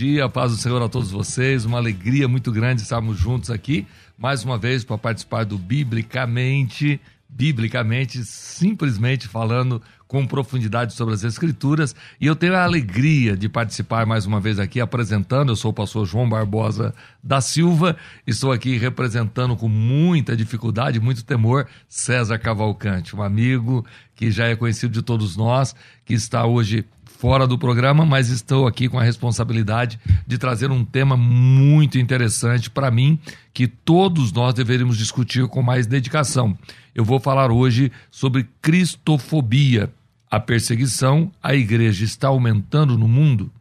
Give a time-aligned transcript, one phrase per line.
[0.00, 1.66] Dia, paz do Senhor a todos vocês.
[1.66, 6.98] Uma alegria muito grande estarmos juntos aqui, mais uma vez, para participar do Biblicamente,
[7.28, 11.94] biblicamente, simplesmente falando com profundidade sobre as Escrituras.
[12.18, 15.50] E eu tenho a alegria de participar mais uma vez aqui, apresentando.
[15.50, 17.94] Eu sou o pastor João Barbosa da Silva,
[18.26, 23.84] estou aqui representando com muita dificuldade, muito temor, César Cavalcante, um amigo
[24.16, 26.86] que já é conhecido de todos nós, que está hoje
[27.20, 32.70] fora do programa, mas estou aqui com a responsabilidade de trazer um tema muito interessante
[32.70, 33.18] para mim,
[33.52, 36.56] que todos nós deveríamos discutir com mais dedicação.
[36.94, 39.92] Eu vou falar hoje sobre cristofobia.
[40.30, 43.52] A perseguição à igreja está aumentando no mundo?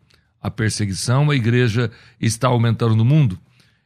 [0.42, 3.38] A perseguição à igreja está aumentando no mundo?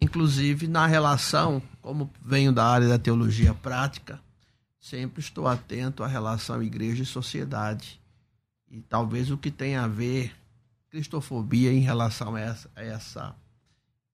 [0.00, 4.20] Inclusive, na relação, como venho da área da teologia prática,
[4.78, 8.00] sempre estou atento à relação igreja e sociedade.
[8.70, 10.34] E talvez o que tem a ver
[10.90, 13.36] cristofobia em relação a essa, a essa,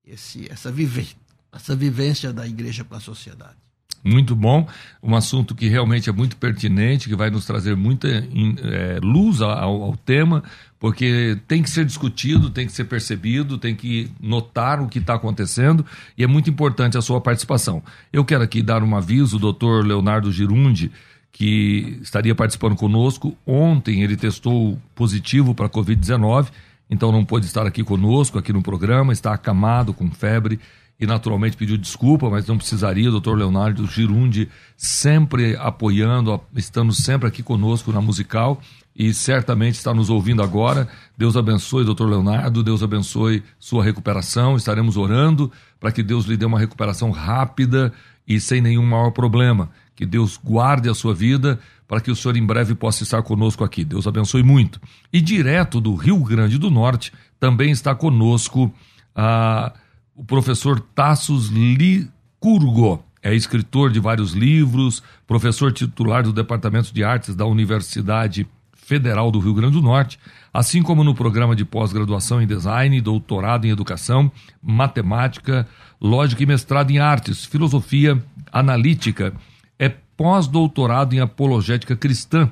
[0.05, 1.17] esse, essa, vive,
[1.51, 3.57] essa vivência da igreja para a sociedade.
[4.05, 4.67] Muito bom,
[5.01, 9.83] um assunto que realmente é muito pertinente, que vai nos trazer muita é, luz ao,
[9.83, 10.43] ao tema,
[10.81, 15.15] porque tem que ser discutido, tem que ser percebido, tem que notar o que está
[15.15, 15.87] acontecendo
[16.19, 17.81] e é muito importante a sua participação.
[18.13, 20.91] Eu quero aqui dar um aviso, o doutor Leonardo Girundi,
[21.31, 23.37] que estaria participando conosco.
[23.47, 26.49] Ontem ele testou positivo para a Covid-19,
[26.91, 30.59] então não pôde estar aqui conosco, aqui no programa, está acamado com febre
[31.03, 33.11] e naturalmente pediu desculpa, mas não precisaria.
[33.11, 38.61] Doutor Leonardo Girundi sempre apoiando, estando sempre aqui conosco na musical
[38.95, 40.89] e certamente está nos ouvindo agora.
[41.19, 44.55] Deus abençoe, doutor Leonardo, Deus abençoe sua recuperação.
[44.55, 45.51] Estaremos orando
[45.81, 47.93] para que Deus lhe dê uma recuperação rápida
[48.25, 49.71] e sem nenhum maior problema.
[49.97, 51.59] Que Deus guarde a sua vida
[51.89, 53.85] para que o senhor em breve possa estar conosco aqui.
[53.85, 54.81] Deus abençoe muito.
[55.13, 58.73] E direto do Rio Grande do Norte também está conosco
[59.17, 59.73] ah,
[60.15, 63.05] o professor Tassos Licurgo.
[63.23, 69.39] É escritor de vários livros, professor titular do Departamento de Artes da Universidade Federal do
[69.39, 70.19] Rio Grande do Norte,
[70.53, 74.31] assim como no programa de pós-graduação em design, doutorado em educação,
[74.61, 75.69] matemática,
[76.01, 78.23] lógica e mestrado em artes, filosofia
[78.53, 79.33] analítica.
[79.79, 82.51] É pós-doutorado em apologética cristã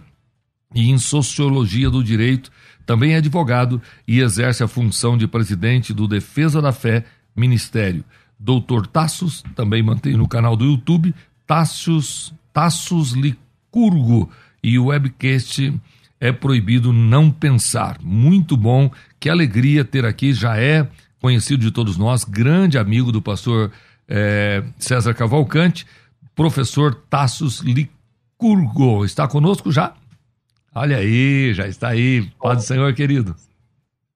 [0.72, 2.50] e em sociologia do direito.
[2.86, 7.04] Também é advogado e exerce a função de presidente do Defesa da Fé
[7.34, 8.04] Ministério.
[8.38, 11.14] Doutor Tassos, também mantém no canal do YouTube,
[11.46, 14.30] Tassos, Tassos Licurgo
[14.62, 15.74] e o webcast
[16.20, 17.98] é proibido não pensar.
[18.00, 20.86] Muito bom, que alegria ter aqui, já é
[21.20, 23.70] conhecido de todos nós, grande amigo do pastor
[24.08, 25.86] é, César Cavalcante,
[26.34, 29.04] professor Tassos Licurgo.
[29.04, 29.94] Está conosco já?
[30.74, 32.30] Olha aí, já está aí.
[32.40, 33.34] Paz do Senhor, querido.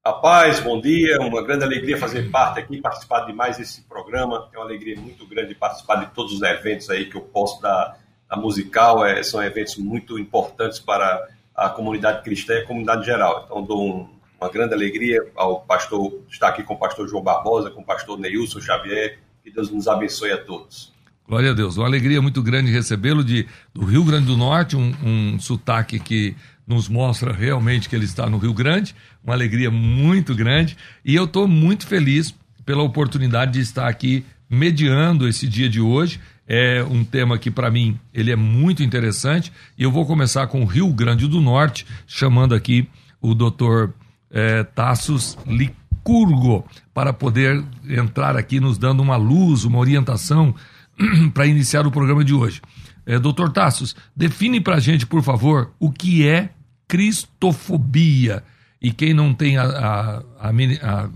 [0.06, 4.50] Rapaz, bom dia, uma grande alegria fazer parte aqui, participar de mais esse programa.
[4.52, 7.96] É uma alegria muito grande participar de todos os eventos aí que eu posso dar
[8.28, 9.02] da musical.
[9.02, 13.44] É, são eventos muito importantes para a comunidade cristã e a comunidade geral.
[13.46, 14.08] Então, dou um,
[14.38, 18.18] uma grande alegria ao pastor estar aqui com o pastor João Barbosa, com o pastor
[18.18, 19.20] Neilson Xavier.
[19.42, 20.92] Que Deus nos abençoe a todos.
[21.26, 21.78] Glória a Deus.
[21.78, 26.36] Uma alegria muito grande recebê-lo de do Rio Grande do Norte, um, um sotaque que
[26.66, 28.94] nos mostra realmente que ele está no Rio Grande.
[29.22, 30.76] Uma alegria muito grande.
[31.04, 32.34] E eu estou muito feliz
[32.64, 37.70] pela oportunidade de estar aqui mediando esse dia de hoje é um tema que para
[37.70, 41.86] mim ele é muito interessante e eu vou começar com o Rio Grande do Norte,
[42.06, 42.88] chamando aqui
[43.20, 43.94] o doutor
[44.30, 50.54] é, Tassos Licurgo para poder entrar aqui nos dando uma luz, uma orientação
[51.32, 52.60] para iniciar o programa de hoje.
[53.06, 56.50] É, doutor Tassos, define para a gente, por favor, o que é
[56.88, 58.42] cristofobia.
[58.80, 61.10] E quem não tem a, a, a, a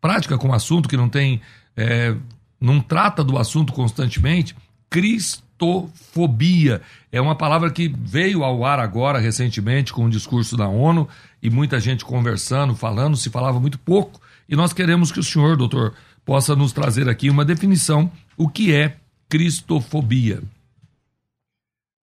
[0.00, 1.40] prática com o assunto, que não tem,
[1.76, 2.14] é,
[2.60, 4.54] não trata do assunto constantemente,
[4.90, 6.82] cristofobia.
[7.10, 11.08] É uma palavra que veio ao ar agora, recentemente, com o discurso da ONU,
[11.42, 14.20] e muita gente conversando, falando, se falava muito pouco.
[14.48, 18.74] E nós queremos que o senhor, doutor, possa nos trazer aqui uma definição: o que
[18.74, 18.96] é
[19.28, 20.42] cristofobia?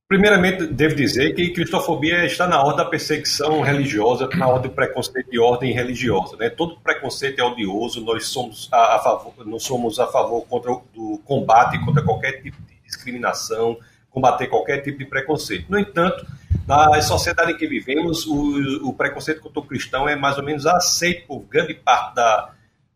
[0.09, 5.29] Primeiramente, devo dizer que cristofobia está na ordem da perseguição religiosa, na ordem do preconceito
[5.29, 6.35] de ordem religiosa.
[6.35, 6.49] Né?
[6.49, 10.81] Todo preconceito é odioso, nós somos a, a favor, nós somos a favor contra o
[10.91, 13.77] do combate contra qualquer tipo de discriminação,
[14.09, 15.67] combater qualquer tipo de preconceito.
[15.69, 16.25] No entanto,
[16.67, 20.65] na sociedade em que vivemos, o, o preconceito contra o cristão é mais ou menos
[20.65, 22.49] aceito por grande parte da,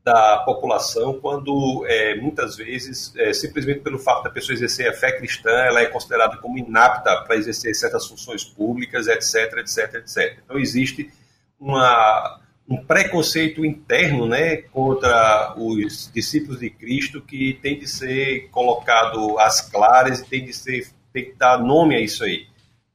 [0.03, 5.13] da população, quando é, muitas vezes, é, simplesmente pelo fato da pessoa exercer a fé
[5.13, 10.39] cristã, ela é considerada como inapta para exercer certas funções públicas, etc, etc, etc.
[10.43, 11.09] Então existe
[11.57, 19.39] uma, um preconceito interno né, contra os discípulos de Cristo que tem de ser colocado
[19.39, 22.47] às claras e tem de ser tem que dar nome a isso aí.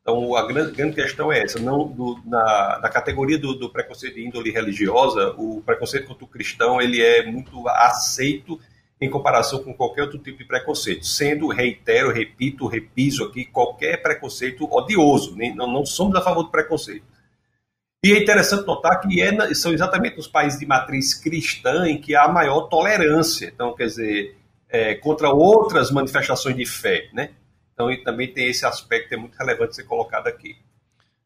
[0.09, 4.15] Então a grande, grande questão é essa, não do, na, na, categoria do, do, preconceito
[4.15, 8.59] de índole religiosa, o preconceito contra o cristão ele é muito aceito
[8.99, 14.67] em comparação com qualquer outro tipo de preconceito, sendo, reitero, repito, repiso aqui, qualquer preconceito
[14.75, 17.05] odioso, nem, não, não somos a favor do preconceito.
[18.03, 22.17] E é interessante notar que é, são exatamente os países de matriz cristã em que
[22.17, 24.39] há maior tolerância, então, quer dizer,
[24.71, 27.31] é, contra outras manifestações de fé, né?
[27.79, 30.57] Então, e também tem esse aspecto é muito relevante ser colocado aqui.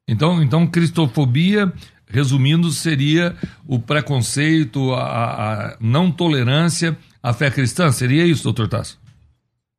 [0.06, 1.72] Então, então cristofobia,
[2.06, 3.34] resumindo, seria
[3.66, 7.90] o preconceito, a, a não tolerância à fé cristã?
[7.90, 9.00] Seria isso, doutor Tasso?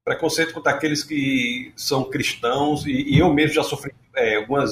[0.03, 4.71] Preconceito contra aqueles que são cristãos, e, e eu mesmo já sofri é, algumas,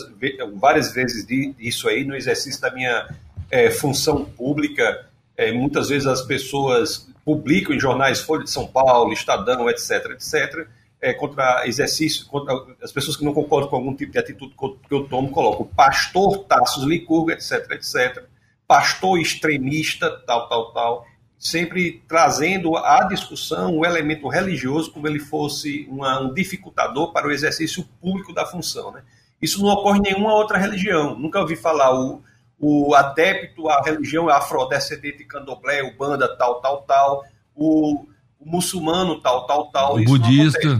[0.60, 3.14] várias vezes disso aí no exercício da minha
[3.52, 5.06] é, função pública.
[5.38, 10.68] É, muitas vezes as pessoas publicam em jornais Folha de São Paulo, Estadão, etc., etc.,
[11.02, 14.54] é, contra exercício, contra as pessoas que não concordam com algum tipo de atitude
[14.88, 18.24] que eu tomo, colocam pastor Tassos Licurgo, etc., etc.,
[18.68, 21.06] pastor extremista, tal, tal, tal,
[21.38, 27.32] sempre trazendo à discussão o elemento religioso como ele fosse uma, um dificultador para o
[27.32, 29.02] exercício público da função, né?
[29.42, 31.18] Isso não ocorre em nenhuma outra religião.
[31.18, 32.22] Nunca ouvi falar o,
[32.60, 37.24] o adepto à religião afrodescendente candomblé, o banda tal, tal, tal,
[37.56, 38.06] o,
[38.40, 39.98] o muçulmano tal, tal, tal.
[39.98, 40.80] O budista.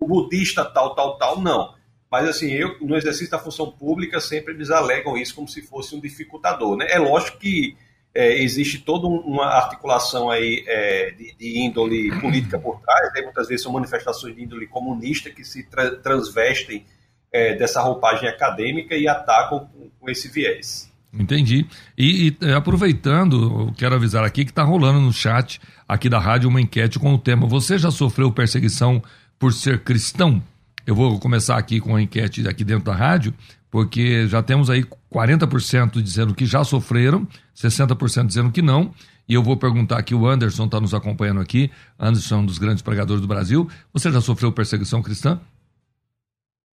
[0.00, 1.74] O budista tal, tal, tal, não.
[2.10, 5.94] Mas assim, eu no exercício da função pública sempre eles alegam isso como se fosse
[5.94, 6.76] um dificultador.
[6.76, 6.86] Né?
[6.88, 7.76] É lógico que
[8.12, 13.22] é, existe toda uma articulação aí é, de, de, índole política por trás, né?
[13.22, 16.84] muitas vezes são manifestações de índole comunista que se tra transvestem
[17.32, 20.90] é, dessa roupagem acadêmica e atacam com, com esse viés.
[21.12, 21.66] Entendi.
[21.98, 26.48] E, e, é, aproveitando, quero avisar aqui que está rolando no chat aqui da rádio
[26.48, 29.02] uma enquete com o tema Você já sofreu perseguição
[29.40, 30.40] por ser cristão?
[30.86, 33.34] Eu vou começar aqui com a enquete aqui dentro da rádio
[33.70, 38.92] porque já temos aí 40% dizendo que já sofreram, 60% dizendo que não.
[39.28, 42.58] E eu vou perguntar aqui, o Anderson está nos acompanhando aqui, Anderson é um dos
[42.58, 43.70] grandes pregadores do Brasil.
[43.92, 45.40] Você já sofreu perseguição cristã?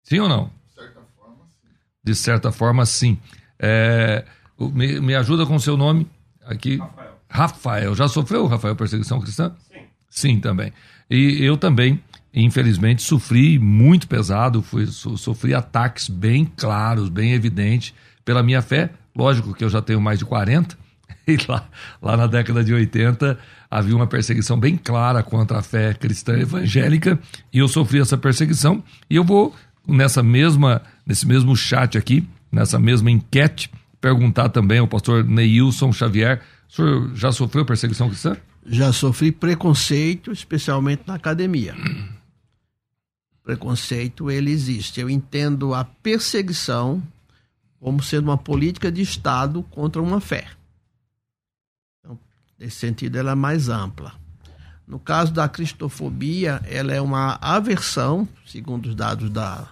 [0.03, 0.51] Sim ou não?
[0.67, 1.67] De certa forma, sim.
[2.03, 3.17] De certa forma, sim.
[3.57, 4.25] É,
[4.59, 6.07] me, me, ajuda com o seu nome
[6.45, 6.77] aqui.
[6.77, 7.17] Rafael.
[7.27, 7.95] Rafael.
[7.95, 9.55] Já sofreu, Rafael, perseguição cristã?
[9.67, 9.85] Sim.
[10.09, 10.71] Sim, também.
[11.09, 11.99] E eu também
[12.33, 17.93] infelizmente sofri muito pesado, fui, so, sofri ataques bem claros, bem evidentes
[18.25, 18.89] pela minha fé.
[19.15, 20.75] Lógico que eu já tenho mais de 40,
[21.27, 21.67] e lá,
[22.01, 23.37] lá na década de 80
[23.69, 27.19] havia uma perseguição bem clara contra a fé cristã evangélica,
[27.51, 29.55] e eu sofri essa perseguição, e eu vou
[29.87, 33.69] nessa mesma, nesse mesmo chat aqui, nessa mesma enquete,
[34.01, 38.35] perguntar também ao pastor Neilson Xavier, o senhor já sofreu perseguição cristã?
[38.65, 41.75] Já sofri preconceito, especialmente na academia
[43.43, 44.99] preconceito ele existe.
[44.99, 47.03] Eu entendo a perseguição
[47.79, 50.47] como sendo uma política de Estado contra uma fé.
[51.99, 52.17] Então,
[52.57, 54.13] nesse sentido, ela é mais ampla.
[54.87, 59.67] No caso da cristofobia, ela é uma aversão, segundo os dados da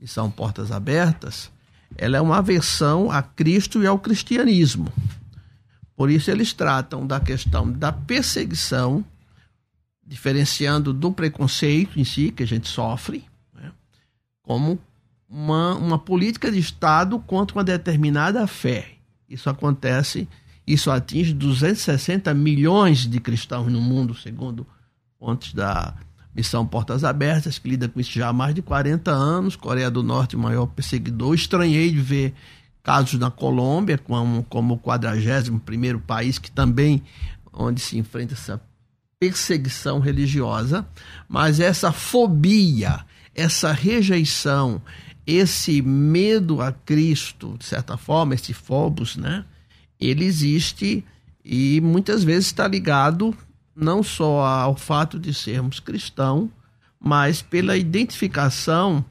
[0.00, 1.50] missão Portas Abertas,
[1.96, 4.92] ela é uma aversão a Cristo e ao cristianismo.
[5.96, 9.04] Por isso, eles tratam da questão da perseguição
[10.06, 13.72] diferenciando do preconceito em si, que a gente sofre, né,
[14.42, 14.78] como
[15.28, 18.92] uma, uma política de Estado contra uma determinada fé.
[19.28, 20.28] Isso acontece,
[20.66, 24.66] isso atinge 260 milhões de cristãos no mundo, segundo
[25.18, 25.94] fontes da
[26.34, 29.56] Missão Portas Abertas, que lida com isso já há mais de 40 anos.
[29.56, 31.34] Coreia do Norte, o maior perseguidor.
[31.34, 32.34] Estranhei de ver
[32.82, 37.02] casos na Colômbia, como, como o 41 país que também
[37.52, 38.60] onde se enfrenta essa
[39.22, 40.84] perseguição religiosa,
[41.28, 44.82] mas essa fobia, essa rejeição,
[45.24, 49.44] esse medo a Cristo, de certa forma, esse fobos, né?
[50.00, 51.04] Ele existe
[51.44, 53.32] e muitas vezes está ligado
[53.76, 56.50] não só ao fato de sermos cristãos,
[56.98, 59.04] mas pela identificação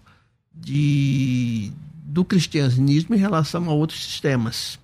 [0.53, 1.71] de,
[2.03, 4.77] do cristianismo em relação a outros sistemas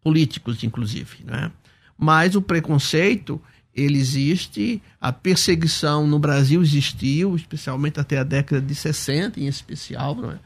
[0.00, 1.52] políticos, inclusive, né?
[1.98, 3.38] Mas o preconceito
[3.74, 10.16] ele existe, a perseguição no Brasil existiu, especialmente até a década de 60, em especial,
[10.32, 10.38] é?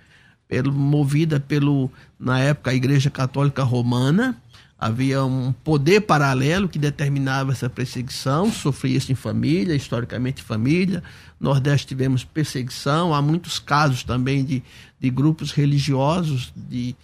[0.47, 4.37] pelo, movida pelo, na época, a Igreja Católica Romana.
[4.79, 11.03] Havia um poder paralelo que determinava essa perseguição, sofria-se em família, historicamente família.
[11.41, 14.63] No Nordeste tivemos perseguição, há muitos casos também de,
[15.01, 16.95] de grupos religiosos, de,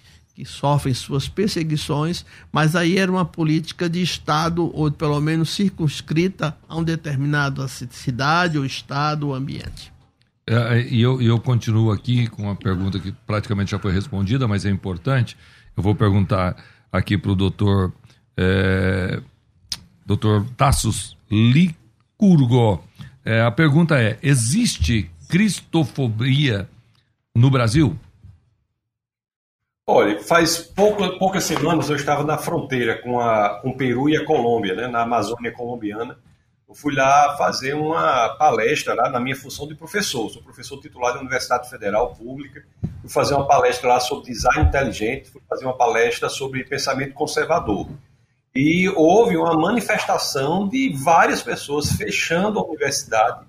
[0.41, 6.57] que sofrem suas perseguições, mas aí era uma política de Estado, ou pelo menos circunscrita
[6.67, 9.93] a um determinado cidade, ou Estado, ou ambiente.
[10.47, 14.65] É, e eu, eu continuo aqui com uma pergunta que praticamente já foi respondida, mas
[14.65, 15.37] é importante.
[15.77, 16.57] Eu vou perguntar
[16.91, 17.93] aqui para o doutor,
[18.35, 19.21] é,
[20.07, 22.83] doutor Tassos Licurgo.
[23.23, 26.67] É, a pergunta é: existe cristofobia
[27.35, 27.97] no Brasil?
[29.93, 34.17] Olha, faz pouco, poucas semanas eu estava na fronteira com, a, com o Peru e
[34.17, 36.17] a Colômbia, né, na Amazônia colombiana.
[36.69, 40.31] Eu fui lá fazer uma palestra lá na minha função de professor.
[40.31, 42.65] Sou professor titular da Universidade Federal Pública.
[43.01, 47.89] Fui fazer uma palestra lá sobre design inteligente, fui fazer uma palestra sobre pensamento conservador.
[48.55, 53.45] E houve uma manifestação de várias pessoas fechando a universidade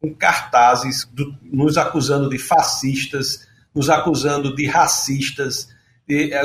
[0.00, 5.72] com cartazes do, nos acusando de fascistas, nos acusando de racistas,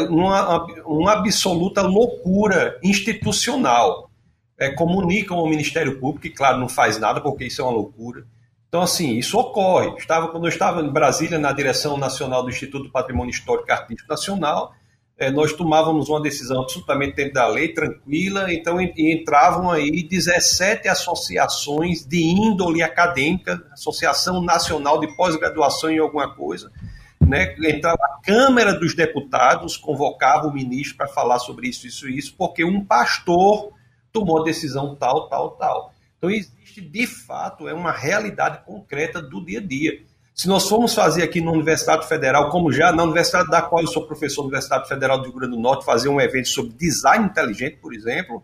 [0.10, 4.10] uma, uma absoluta loucura institucional.
[4.58, 8.26] É, comunicam ao Ministério Público, que, claro, não faz nada, porque isso é uma loucura.
[8.68, 9.96] Então, assim, isso ocorre.
[9.98, 13.72] Estava, quando eu estava em Brasília, na direção nacional do Instituto do Patrimônio Histórico e
[13.72, 14.74] Artístico Nacional,
[15.20, 22.06] é, nós tomávamos uma decisão absolutamente dentro da lei, tranquila, então entravam aí 17 associações
[22.06, 26.72] de índole acadêmica, Associação Nacional de Pós-Graduação em alguma coisa,
[27.20, 32.36] né, entrava a Câmara dos Deputados, convocava o ministro para falar sobre isso, isso isso,
[32.38, 33.72] porque um pastor
[34.12, 35.94] tomou decisão tal, tal, tal.
[36.18, 40.02] Então existe, de fato, é uma realidade concreta do dia a dia.
[40.34, 43.88] Se nós formos fazer aqui na Universidade Federal, como já na Universidade da qual eu
[43.88, 47.78] sou professor, Universidade Federal do Rio Grande do Norte, fazer um evento sobre design inteligente,
[47.82, 48.42] por exemplo,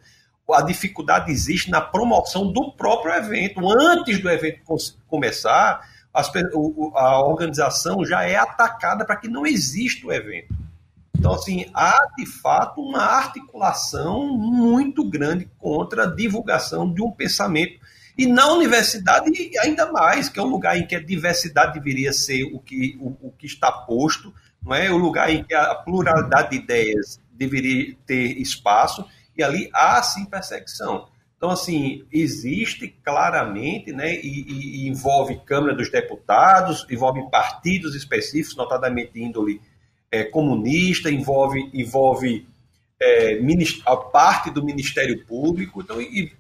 [0.54, 3.62] a dificuldade existe na promoção do próprio evento.
[3.68, 4.60] Antes do evento
[5.08, 5.82] começar,
[6.16, 6.32] as,
[6.96, 10.56] a organização já é atacada para que não exista o evento.
[11.18, 17.80] Então, assim, há de fato uma articulação muito grande contra a divulgação de um pensamento.
[18.18, 19.32] E na universidade,
[19.62, 23.28] ainda mais, que é um lugar em que a diversidade deveria ser o que, o,
[23.28, 24.34] o que está posto
[24.66, 29.06] não é o lugar em que a pluralidade de ideias deveria ter espaço,
[29.38, 31.08] e ali há sim perseguição.
[31.38, 39.20] Então, assim, existe claramente, né, e, e, envolve Câmara dos Deputados, envolve partidos específicos, notadamente
[39.20, 39.62] índole
[40.10, 42.48] é, comunista, envolve, envolve
[43.02, 43.40] é,
[43.86, 45.98] a parte do Ministério Público, então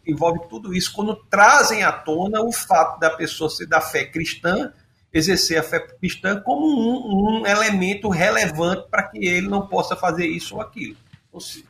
[0.07, 4.71] envolve tudo isso quando trazem à tona o fato da pessoa ser da fé cristã,
[5.13, 10.27] exercer a fé cristã como um, um elemento relevante para que ele não possa fazer
[10.27, 10.95] isso ou aquilo.
[11.31, 11.65] Ou seja,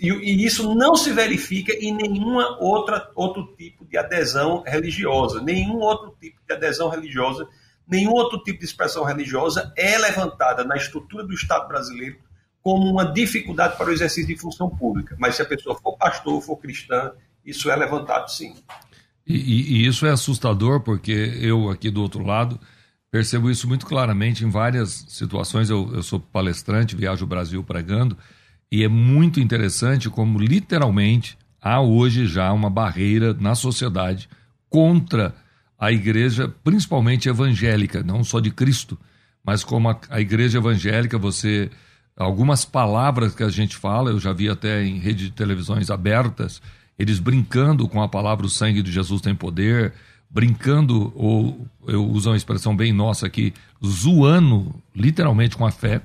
[0.00, 5.78] e, e, isso não se verifica em nenhuma outra outro tipo de adesão religiosa, nenhum
[5.78, 7.46] outro tipo de adesão religiosa,
[7.86, 12.16] nenhum outro tipo de expressão religiosa é levantada na estrutura do Estado brasileiro
[12.62, 15.16] como uma dificuldade para o exercício de função pública.
[15.18, 17.12] Mas se a pessoa for pastor, for cristã,
[17.44, 18.54] isso é levantado sim.
[19.26, 22.58] E, e, e isso é assustador porque eu aqui do outro lado
[23.10, 25.68] percebo isso muito claramente em várias situações.
[25.68, 28.16] Eu, eu sou palestrante, viajo o Brasil pregando
[28.72, 34.30] e é muito interessante como, literalmente, há hoje já uma barreira na sociedade
[34.70, 35.34] contra
[35.78, 38.98] a igreja, principalmente evangélica, não só de Cristo,
[39.44, 41.70] mas como a, a igreja evangélica, você.
[42.16, 46.60] Algumas palavras que a gente fala, eu já vi até em rede de televisões abertas,
[46.98, 49.94] eles brincando com a palavra o sangue de Jesus tem poder,
[50.30, 53.52] brincando, ou eu uso uma expressão bem nossa aqui,
[53.84, 56.02] zoando literalmente com a fé,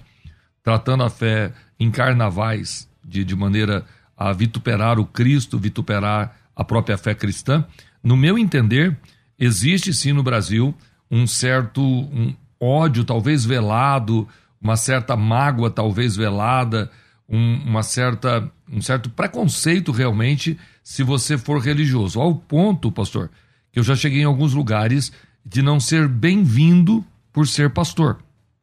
[0.67, 3.85] tratando a fé em carnavais de, de maneira
[4.17, 7.65] a vituperar o Cristo, vituperar a própria fé cristã.
[8.03, 8.97] No meu entender,
[9.39, 10.75] existe sim no Brasil
[11.09, 14.27] um certo um ódio, talvez velado,
[14.59, 16.91] uma certa mágoa, talvez velada,
[17.29, 22.19] um, uma certa, um certo preconceito realmente, se você for religioso.
[22.19, 23.31] Ao ponto, pastor,
[23.71, 25.13] que eu já cheguei em alguns lugares
[25.45, 28.17] de não ser bem-vindo por ser pastor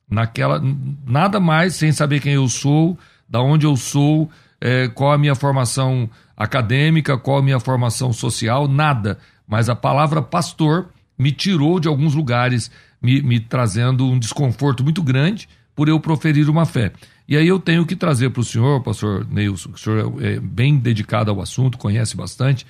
[0.08, 0.62] naquela
[1.06, 4.30] nada mais sem saber quem eu sou, da onde eu sou,
[4.60, 9.18] é, qual a minha formação acadêmica, qual a minha formação social, nada.
[9.46, 12.70] Mas a palavra pastor me tirou de alguns lugares,
[13.00, 16.92] me, me trazendo um desconforto muito grande por eu proferir uma fé.
[17.26, 20.38] E aí eu tenho que trazer para o senhor, pastor Neilson, que o senhor é
[20.38, 22.66] bem dedicado ao assunto, conhece bastante.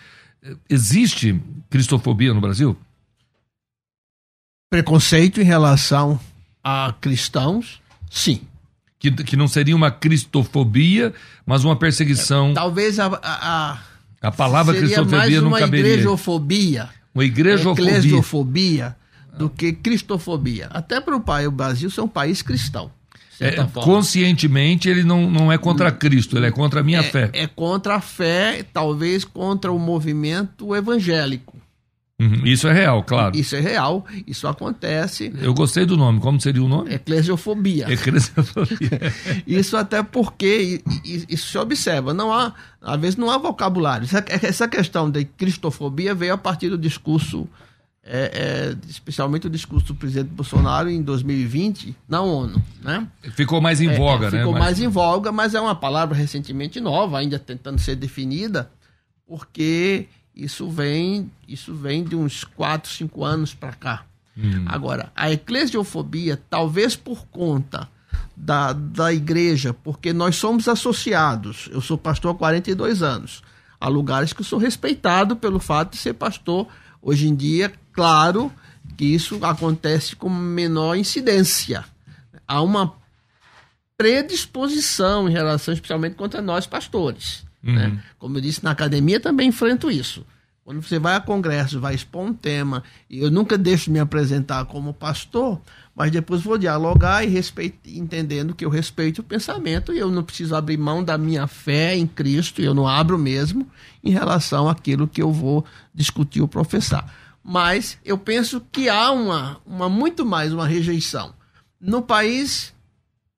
[0.69, 2.77] Existe cristofobia no Brasil?
[4.71, 6.19] Preconceito em relação
[6.65, 8.41] a cristãos, sim.
[8.99, 11.13] Que, que não seria uma cristofobia,
[11.45, 12.53] mas uma perseguição.
[12.53, 13.79] É, talvez a, a,
[14.23, 15.85] a palavra cristofobia não caberia.
[15.85, 16.89] Uma igrejofobia.
[17.15, 17.99] Uma igrejofobia.
[17.99, 18.97] Eclesiofobia
[19.37, 20.69] do que cristofobia.
[20.71, 22.91] Até para o pai, o Brasil ser um país cristão.
[23.41, 27.31] É, conscientemente ele não, não é contra Cristo, ele é contra a minha é, fé.
[27.33, 31.59] É contra a fé, talvez contra o movimento evangélico.
[32.21, 33.37] Uhum, isso é real, claro.
[33.37, 35.33] Isso é real, isso acontece.
[35.41, 36.95] Eu gostei do nome, como seria o nome?
[36.95, 37.93] Eclesiofobia.
[37.93, 39.01] Eclesiofobia.
[39.45, 44.07] isso até porque isso se observa, não há, às vezes não há vocabulário.
[44.43, 47.49] Essa questão de cristofobia veio a partir do discurso,
[48.05, 53.09] é, é, especialmente o discurso do presidente Bolsonaro em 2020 na ONU, né?
[53.33, 54.39] Ficou mais em é, voga, é, né?
[54.39, 58.71] Ficou mais em voga, mas é uma palavra recentemente nova, ainda tentando ser definida,
[59.27, 64.05] porque isso vem, isso vem de uns 4, 5 anos para cá.
[64.37, 64.65] Hum.
[64.67, 67.89] Agora, a eclesiofobia, talvez por conta
[68.37, 73.43] da, da igreja, porque nós somos associados, eu sou pastor há 42 anos,
[73.81, 76.67] há lugares que eu sou respeitado pelo fato de ser pastor.
[77.01, 78.53] Hoje em dia, claro
[78.97, 81.85] que isso acontece com menor incidência.
[82.47, 82.95] Há uma
[83.97, 87.45] predisposição em relação, especialmente contra nós pastores.
[87.65, 87.87] Né?
[87.87, 87.95] Uhum.
[87.95, 88.05] Né?
[88.19, 90.25] Como eu disse, na academia também enfrento isso.
[90.65, 93.99] Quando você vai a congresso, vai expor um tema, e eu nunca deixo de me
[93.99, 95.61] apresentar como pastor,
[95.95, 100.25] mas depois vou dialogar e respeito, entendendo que eu respeito o pensamento e eu não
[100.25, 103.69] preciso abrir mão da minha fé em Cristo, e eu não abro mesmo
[104.03, 107.15] em relação àquilo que eu vou discutir ou professar.
[107.45, 111.35] Mas eu penso que há uma, uma muito mais uma rejeição.
[111.79, 112.73] No país,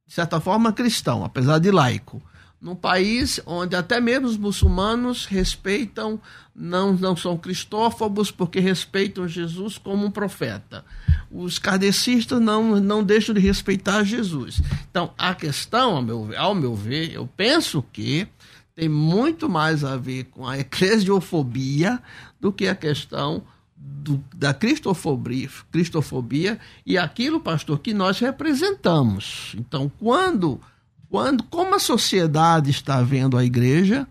[0.07, 2.23] de certa forma, cristão, apesar de laico,
[2.61, 6.21] num país onde até mesmo os muçulmanos respeitam,
[6.55, 10.85] não, não são cristófobos porque respeitam Jesus como um profeta.
[11.31, 14.63] Os kardecistas não, não deixam de respeitar Jesus.
[14.91, 18.27] Então, a questão, ao meu, ao meu ver, eu penso que
[18.75, 22.01] tem muito mais a ver com a eclesiofobia
[22.41, 23.43] do que a questão
[23.77, 29.55] do, da cristofobia, cristofobia e aquilo, pastor, que nós representamos.
[29.59, 30.61] Então, quando
[31.09, 34.07] quando, como a sociedade está vendo a igreja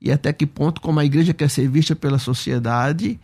[0.00, 3.18] e até que ponto como a igreja quer ser vista pela sociedade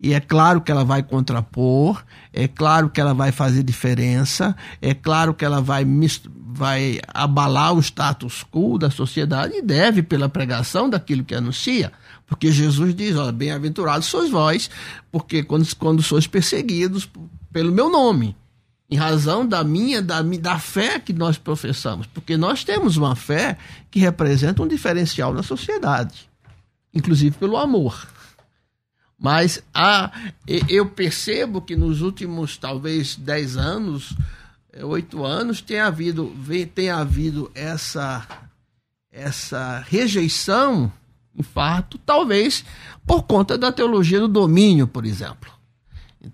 [0.00, 4.94] e é claro que ela vai contrapor, é claro que ela vai fazer diferença, é
[4.94, 5.84] claro que ela vai,
[6.36, 11.92] vai abalar o status quo da sociedade e deve pela pregação daquilo que anuncia.
[12.28, 14.70] Porque Jesus diz: olha, bem-aventurados sois vós,
[15.10, 17.10] porque quando, quando sois perseguidos
[17.52, 18.36] pelo meu nome,
[18.90, 22.06] em razão da minha, da, da fé que nós professamos.
[22.06, 23.58] Porque nós temos uma fé
[23.90, 26.28] que representa um diferencial na sociedade,
[26.94, 28.08] inclusive pelo amor.
[29.18, 30.12] Mas a,
[30.46, 34.14] eu percebo que nos últimos, talvez, dez anos,
[34.72, 36.32] é, oito anos, tem havido,
[36.74, 38.26] tem havido essa,
[39.10, 40.90] essa rejeição,
[41.34, 42.64] infarto, talvez
[43.06, 45.57] por conta da teologia do domínio, por exemplo.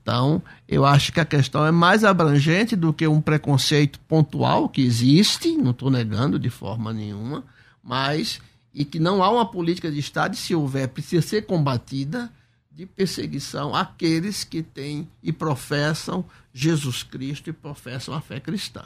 [0.02, 4.82] Então, eu acho que a questão é mais abrangente do que um preconceito pontual que
[4.82, 7.44] existe, não estou negando de forma nenhuma,
[7.82, 8.40] mas
[8.74, 12.30] e que não há uma política de Estado, e se houver, precisa ser combatida
[12.72, 18.82] de perseguição àqueles que têm e professam Jesus Cristo e professam a fé cristã.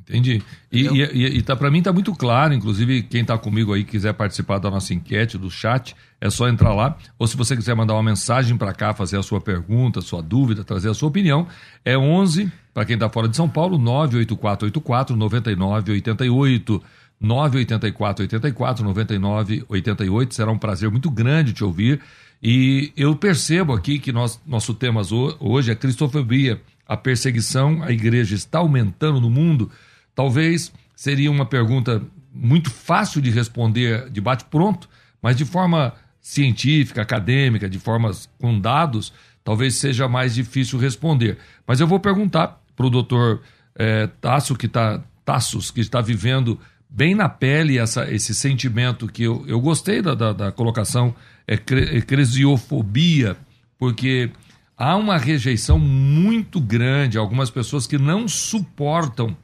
[0.00, 0.42] Entendi.
[0.72, 4.12] E, e, e, tá, para mim está muito claro, inclusive quem está comigo aí quiser
[4.14, 6.96] participar da nossa enquete, do chat, é só entrar lá.
[7.18, 10.62] Ou se você quiser mandar uma mensagem para cá, fazer a sua pergunta, sua dúvida,
[10.62, 11.48] trazer a sua opinião,
[11.84, 16.82] é 11, para quem está fora de São Paulo, 98484 9988.
[17.20, 20.34] 984 84 99 88.
[20.34, 22.00] Será um prazer muito grande te ouvir.
[22.40, 25.02] E eu percebo aqui que nós, nosso tema
[25.40, 26.60] hoje é cristofobia.
[26.86, 29.72] A perseguição à igreja está aumentando no mundo.
[30.14, 32.00] Talvez seria uma pergunta
[32.32, 34.88] muito fácil de responder, de bate-pronto,
[35.20, 41.36] mas de forma científica, acadêmica, de formas com dados, talvez seja mais difícil responder.
[41.66, 43.42] Mas eu vou perguntar para o doutor
[43.74, 46.58] é, Tasso, que tá, Tassos, que está vivendo
[46.88, 51.14] bem na pele essa, esse sentimento que eu, eu gostei da, da, da colocação
[51.46, 53.36] é, eclesiofobia,
[53.76, 54.30] porque
[54.76, 59.36] há uma rejeição muito grande, algumas pessoas que não suportam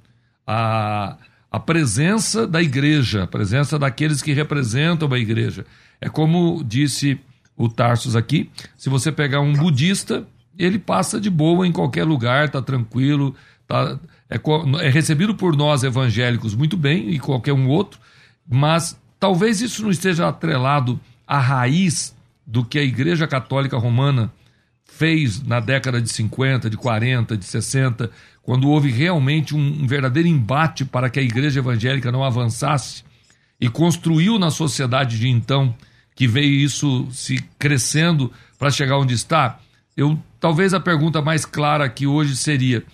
[0.47, 1.17] a,
[1.51, 5.67] a presença da igreja, a presença daqueles que representam a igreja.
[6.01, 7.21] É como disse
[7.57, 12.47] o Tarsus aqui, se você pegar um budista, ele passa de boa em qualquer lugar,
[12.47, 13.35] está tranquilo,
[13.67, 13.99] tá,
[14.31, 14.39] é,
[14.87, 17.99] é recebido por nós evangélicos muito bem e qualquer um outro,
[18.49, 24.33] mas talvez isso não esteja atrelado à raiz do que a Igreja Católica Romana
[24.85, 28.11] fez na década de 50, de 40, de 60,
[28.43, 33.05] quando houve realmente um, um verdadeiro embate para que a Igreja Evangélica não avançasse
[33.61, 35.75] e construiu na sociedade de então,
[36.15, 39.59] que veio isso se crescendo para chegar onde está.
[39.97, 42.85] Eu talvez a pergunta mais clara aqui hoje seria: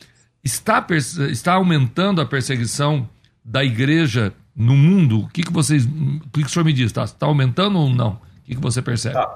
[0.42, 0.84] está,
[1.30, 3.08] está aumentando a perseguição
[3.44, 5.20] da igreja no mundo?
[5.20, 5.84] O que, que vocês.
[5.84, 6.86] O que, que o senhor me diz?
[6.86, 8.12] Está, está aumentando ou não?
[8.12, 9.14] O que, que você percebe?
[9.14, 9.34] Tá.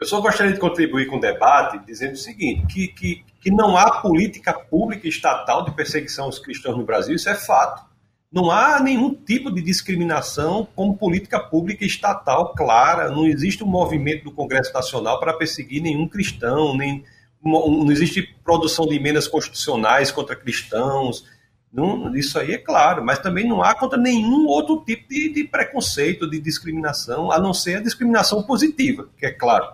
[0.00, 3.76] Eu só gostaria de contribuir com o debate dizendo o seguinte: que, que, que não
[3.76, 7.89] há política pública estatal de perseguição aos cristãos no Brasil, isso é fato.
[8.32, 13.10] Não há nenhum tipo de discriminação como política pública estatal clara.
[13.10, 17.04] Não existe um movimento do Congresso Nacional para perseguir nenhum cristão, nem
[17.42, 21.24] não existe produção de emendas constitucionais contra cristãos.
[21.72, 25.44] Não, isso aí é claro, mas também não há contra nenhum outro tipo de, de,
[25.44, 29.66] preconceito, de discriminação, a não ser a discriminação positiva, que é claro,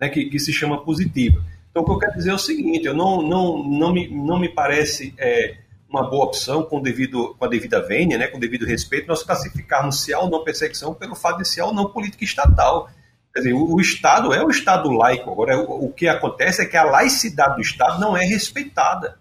[0.00, 1.44] né, que, que, se chama positiva.
[1.70, 4.38] Então, o que eu quero dizer é o seguinte: eu não, não, não, me, não
[4.38, 5.56] me parece é,
[5.92, 10.02] uma boa opção, com, devido, com a devida vênia, né, com devido respeito, nós classificarmos
[10.02, 12.88] se há ou não perseguição pelo fato de ser ou não política estatal.
[13.32, 15.30] Quer dizer, o, o, Estado é o Estado laico.
[15.30, 19.18] Agora, o, o que acontece é que a laicidade do Estado não é respeitada.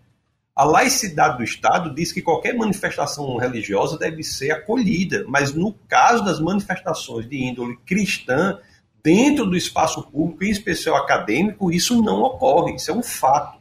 [0.55, 6.23] A laicidade do Estado diz que qualquer manifestação religiosa deve ser acolhida, mas no caso
[6.23, 8.59] das manifestações de índole cristã,
[9.03, 13.60] dentro do espaço público, em especial acadêmico, isso não ocorre, isso é um fato.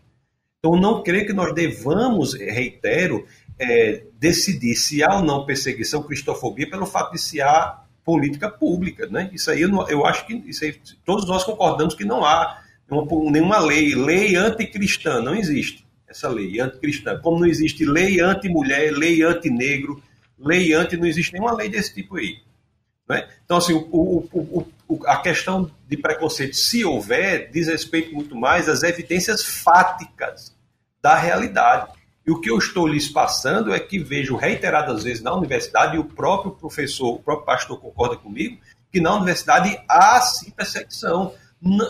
[0.60, 3.26] Então, não creio que nós devamos, reitero,
[3.58, 9.06] é, decidir se há ou não perseguição, cristofobia, pelo fato de se há política pública,
[9.06, 9.30] né?
[9.32, 13.30] Isso aí eu, eu acho que isso aí, todos nós concordamos que não há nenhuma,
[13.30, 17.18] nenhuma lei, lei anticristã, não existe essa lei anticristã.
[17.20, 20.02] Como não existe lei anti-mulher, lei anti-negro,
[20.38, 22.38] lei anti, não existe nenhuma lei desse tipo aí.
[23.10, 23.28] Né?
[23.44, 28.68] Então, assim, o, o, o, a questão de preconceito, se houver, diz respeito muito mais
[28.68, 30.54] às evidências fáticas
[31.02, 31.90] da realidade.
[32.24, 35.98] E o que eu estou lhes passando é que vejo reiteradas vezes na universidade, e
[35.98, 38.60] o próprio professor, o próprio pastor concorda comigo,
[38.92, 41.34] que na universidade há sim perseguição.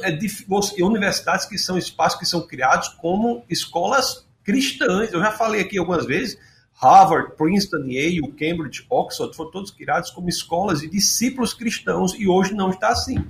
[0.03, 5.13] É universidades que são espaços que são criados como escolas cristãs.
[5.13, 6.39] Eu já falei aqui algumas vezes,
[6.81, 12.55] Harvard, Princeton, Yale, Cambridge, Oxford foram todos criados como escolas de discípulos cristãos e hoje
[12.55, 13.23] não está assim.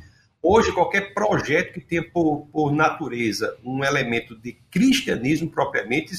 [0.42, 6.14] Hoje, qualquer projeto que tenha por, por natureza um elemento de cristianismo propriamente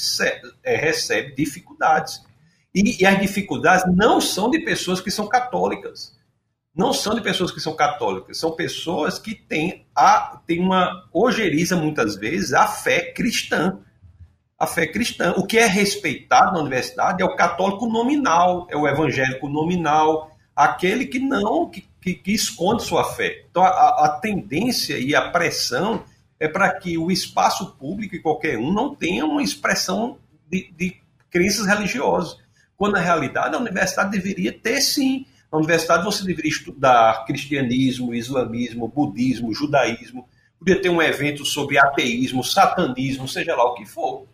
[0.63, 2.22] é, recebe dificuldades.
[2.76, 6.15] E, e, as dificuldades não são de pessoas que são católicas.
[6.76, 8.38] Não são de pessoas que são católicas.
[8.38, 13.80] São pessoas que têm, a, têm uma ojeriza, muitas vezes, a fé cristã.
[14.62, 15.34] A fé cristã.
[15.38, 21.06] O que é respeitado na universidade é o católico nominal, é o evangélico nominal, aquele
[21.06, 23.43] que não, que, que, que esconde sua fé.
[23.50, 26.04] Então, a, a tendência e a pressão
[26.39, 30.97] é para que o espaço público e qualquer um não tenha uma expressão de, de
[31.30, 32.38] crenças religiosas
[32.82, 35.28] quando na realidade a universidade deveria ter sim.
[35.52, 42.43] Na universidade você deveria estudar cristianismo, islamismo, budismo, judaísmo, podia ter um evento sobre ateísmo,
[42.43, 44.26] satanismo, seja lá o que for.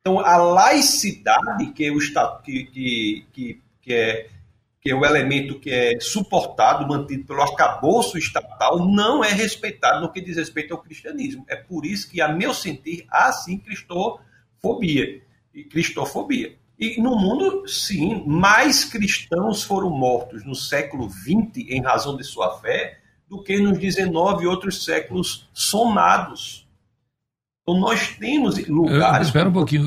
[0.00, 1.98] Então a laicidade, que é o,
[2.42, 4.30] que, que, que, que é
[4.80, 10.10] que é o elemento que é suportado, mantido pelo arcabouço estatal, não é respeitado no
[10.10, 11.44] que diz respeito ao cristianismo.
[11.48, 15.22] É por isso que, a meu sentir, há sim cristofobia.
[15.52, 16.56] E cristofobia.
[16.78, 22.58] E no mundo, sim, mais cristãos foram mortos no século XX em razão de sua
[22.58, 26.66] fé do que nos 19 outros séculos somados.
[27.70, 29.28] Então nós temos lugares.
[29.28, 29.86] espera um pouquinho,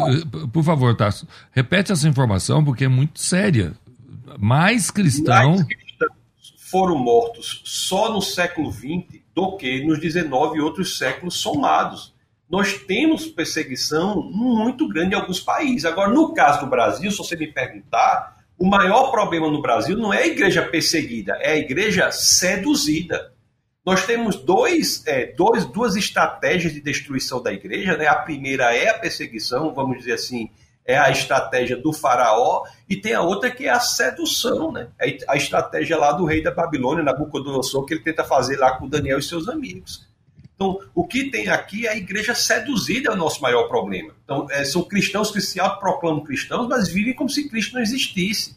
[0.51, 1.27] por favor, Tarso.
[1.51, 3.73] Repete essa informação porque é muito séria.
[4.39, 5.57] Mais cristãos.
[5.57, 6.13] Mais cristãos
[6.71, 12.13] foram mortos só no século XX do que nos 19 outros séculos somados
[12.49, 15.85] nós temos perseguição muito grande em alguns países.
[15.85, 20.13] Agora, no caso do Brasil, se você me perguntar, o maior problema no Brasil não
[20.13, 23.32] é a igreja perseguida, é a igreja seduzida.
[23.85, 27.97] Nós temos dois, é, dois, duas estratégias de destruição da igreja.
[27.97, 28.07] Né?
[28.07, 30.49] A primeira é a perseguição, vamos dizer assim,
[30.85, 34.89] é a estratégia do faraó, e tem a outra que é a sedução, né?
[34.99, 38.87] É a estratégia lá do rei da Babilônia, Nabucodonosor, que ele tenta fazer lá com
[38.87, 40.05] Daniel e seus amigos.
[40.55, 44.13] Então, o que tem aqui é a igreja seduzida é o nosso maior problema.
[44.23, 48.55] Então, é, são cristãos que se autoproclamam cristãos, mas vivem como se Cristo não existisse.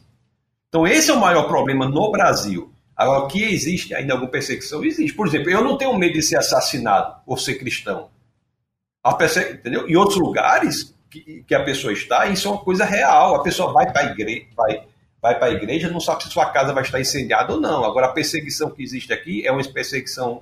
[0.69, 2.71] Então, esse é o maior problema no Brasil.
[2.97, 4.83] Agora, que existe ainda alguma perseguição?
[4.83, 5.15] Existe.
[5.15, 8.09] Por exemplo, eu não tenho medo de ser assassinado por ser cristão.
[9.03, 9.39] A perse...
[9.51, 9.87] Entendeu?
[9.87, 13.35] Em outros lugares que, que, a pessoa está, isso é uma coisa real.
[13.35, 14.83] A pessoa vai para a igreja, vai,
[15.21, 17.85] vai para a igreja, não sabe se sua casa vai estar incendiada ou não.
[17.85, 20.41] Agora, a perseguição que existe aqui é uma perseguição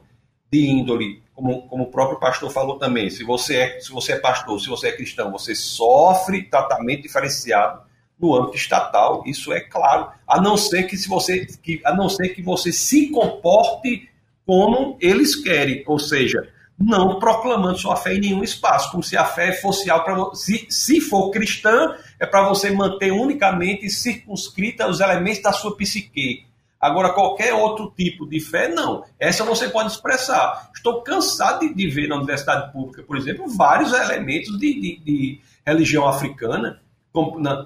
[0.50, 4.20] de índole, como, como o próprio pastor falou também, se você, é, se você é
[4.20, 7.82] pastor, se você é cristão, você sofre tratamento diferenciado
[8.19, 12.08] no âmbito estatal, isso é claro, a não ser que se você que, a não
[12.10, 14.10] ser que você se comporte
[14.45, 16.47] como eles querem, ou seja,
[16.78, 20.67] não proclamando sua fé em nenhum espaço, como se a fé fosse algo para se,
[20.69, 26.45] se for cristã, é para você manter unicamente circunscrita os elementos da sua psique.
[26.80, 29.04] Agora, qualquer outro tipo de fé, não.
[29.19, 30.69] Essa você pode expressar.
[30.75, 35.41] Estou cansado de, de ver na universidade pública, por exemplo, vários elementos de, de, de
[35.65, 36.80] religião africana.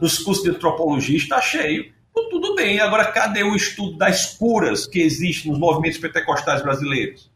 [0.01, 1.91] Nos cursos de antropologia está cheio.
[2.11, 7.31] Então, tudo bem, agora cadê o estudo das curas que existe nos movimentos pentecostais brasileiros?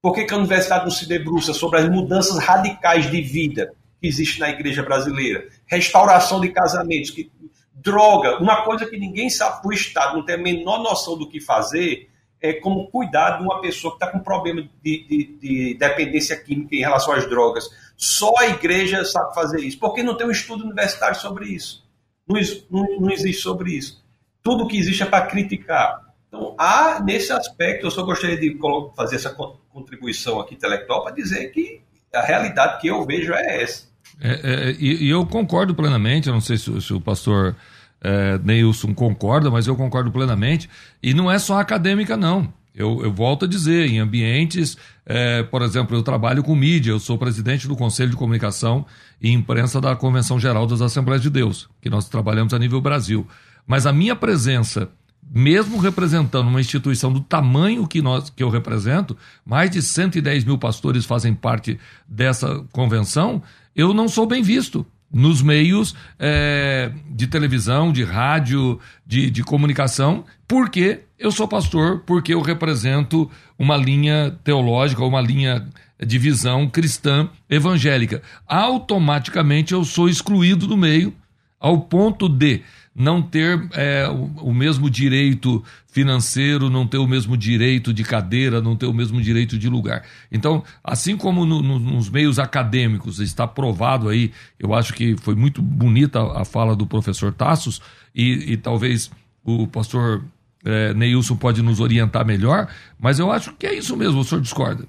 [0.00, 4.08] Por que, que a universidade não se debruça sobre as mudanças radicais de vida que
[4.08, 5.46] existe na igreja brasileira?
[5.66, 7.30] Restauração de casamentos, que
[7.74, 11.40] droga, uma coisa que ninguém sabe, o Estado não tem a menor noção do que
[11.40, 12.08] fazer,
[12.40, 16.74] é como cuidar de uma pessoa que está com problema de, de, de, dependência química
[16.74, 17.68] em relação às drogas.
[17.96, 19.78] Só a igreja sabe fazer isso.
[19.78, 21.84] Porque não tem um estudo universitário sobre isso.
[22.26, 24.02] Não, não, não existe sobre isso.
[24.42, 26.12] Tudo que existe é para criticar.
[26.28, 28.58] Então, há nesse aspecto, eu só gostaria de
[28.96, 29.30] fazer essa
[29.70, 33.86] contribuição aqui intelectual para dizer que a realidade que eu vejo é essa.
[34.20, 37.56] É, é, e, e, eu concordo plenamente, eu não sei se, se o pastor
[38.00, 40.68] é, Neilson concorda, mas eu concordo plenamente.
[41.02, 42.52] E não é só acadêmica, não.
[42.74, 46.98] Eu, eu volto a dizer, em ambientes, é, por exemplo, eu trabalho com mídia, eu
[46.98, 48.86] sou presidente do Conselho de Comunicação
[49.20, 53.26] e Imprensa da Convenção Geral das Assembleias de Deus, que nós trabalhamos a nível Brasil.
[53.66, 54.90] Mas a minha presença,
[55.30, 60.56] mesmo representando uma instituição do tamanho que, nós, que eu represento, mais de 110 mil
[60.56, 63.42] pastores fazem parte dessa convenção,
[63.76, 70.24] eu não sou bem visto nos meios é, de televisão, de rádio, de, de comunicação,
[70.48, 75.68] porque eu sou pastor, porque eu represento uma linha teológica, uma linha
[76.04, 78.22] de visão cristã evangélica.
[78.46, 81.14] Automaticamente eu sou excluído do meio,
[81.60, 82.62] ao ponto de
[82.94, 88.60] não ter é, o, o, mesmo direito financeiro, não ter o mesmo direito de cadeira,
[88.60, 90.04] não ter o mesmo direito de lugar.
[90.30, 95.34] Então, assim como no, no, nos meios acadêmicos está provado aí, eu acho que foi
[95.34, 97.80] muito bonita a, a fala do professor Tassos,
[98.14, 99.10] e, e talvez
[99.42, 100.24] o pastor
[100.64, 104.40] é, Neilson pode nos orientar melhor, mas eu acho que é isso mesmo, o senhor
[104.42, 104.86] discorda?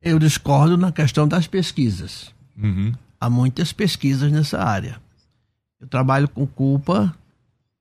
[0.00, 2.32] Eu discordo na questão das pesquisas.
[2.56, 2.92] Uhum.
[3.20, 5.00] Há muitas pesquisas nessa área.
[5.82, 7.12] Eu trabalho com culpa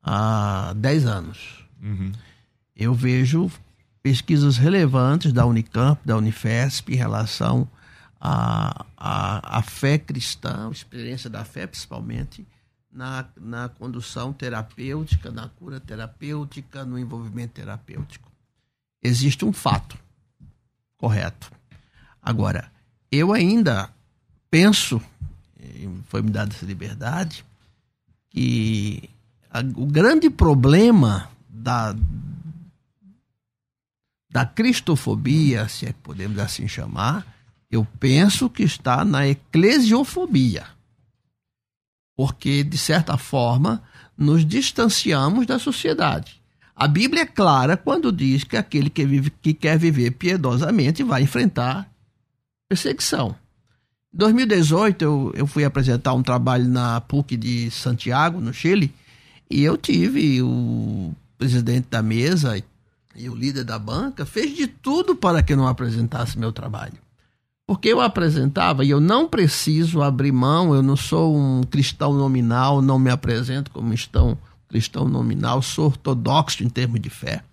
[0.01, 1.63] há 10 anos.
[1.79, 2.11] Uhum.
[2.75, 3.51] Eu vejo
[4.01, 7.69] pesquisas relevantes da Unicamp, da Unifesp, em relação
[8.19, 12.43] à, à, à fé cristã, a experiência da fé principalmente,
[12.91, 18.31] na, na condução terapêutica, na cura terapêutica, no envolvimento terapêutico.
[19.03, 19.95] Existe um fato
[20.97, 21.51] correto.
[22.19, 22.71] Agora,
[23.11, 23.91] eu ainda
[24.49, 24.99] penso,
[26.05, 27.45] foi me dada essa liberdade,
[28.31, 29.09] que
[29.51, 31.95] a, o grande problema da,
[34.31, 37.27] da cristofobia, se é que podemos assim chamar,
[37.69, 40.65] eu penso que está na eclesiofobia.
[42.15, 43.83] Porque, de certa forma,
[44.17, 46.41] nos distanciamos da sociedade.
[46.75, 51.23] A Bíblia é clara quando diz que aquele que, vive, que quer viver piedosamente vai
[51.23, 51.91] enfrentar
[52.67, 53.35] perseguição.
[54.13, 58.93] Em 2018, eu, eu fui apresentar um trabalho na PUC de Santiago, no Chile,
[59.49, 62.61] e eu tive o presidente da mesa
[63.15, 66.97] e o líder da banca fez de tudo para que eu não apresentasse meu trabalho.
[67.65, 72.81] Porque eu apresentava e eu não preciso abrir mão, eu não sou um cristão nominal,
[72.81, 77.43] não me apresento como cristão, cristão nominal, sou ortodoxo em termos de fé.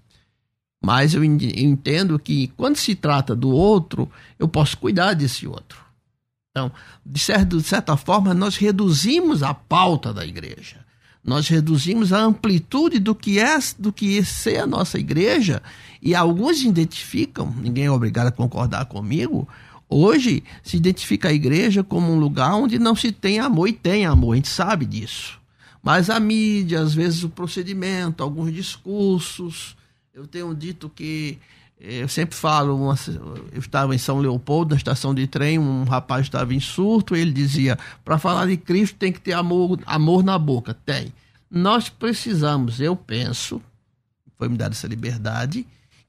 [0.82, 5.87] Mas eu entendo que quando se trata do outro, eu posso cuidar desse outro.
[6.58, 6.72] Então,
[7.06, 10.84] de certa, de certa forma, nós reduzimos a pauta da igreja.
[11.24, 15.62] Nós reduzimos a amplitude do que é do que é ser a nossa igreja
[16.02, 19.48] e alguns identificam, ninguém é obrigado a concordar comigo,
[19.90, 24.04] Hoje se identifica a igreja como um lugar onde não se tem amor e tem
[24.04, 25.40] amor, a gente sabe disso.
[25.82, 29.74] Mas a mídia, às vezes o procedimento, alguns discursos.
[30.12, 31.38] Eu tenho dito que
[31.80, 32.92] eu sempre falo,
[33.52, 37.32] eu estava em São Leopoldo, na estação de trem, um rapaz estava em surto, ele
[37.32, 40.74] dizia: para falar de Cristo tem que ter amor, amor na boca.
[40.74, 41.12] Tem.
[41.50, 43.62] Nós precisamos, eu penso,
[44.36, 45.66] foi me dada essa liberdade,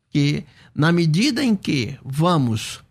[0.10, 2.84] que na medida em que vamos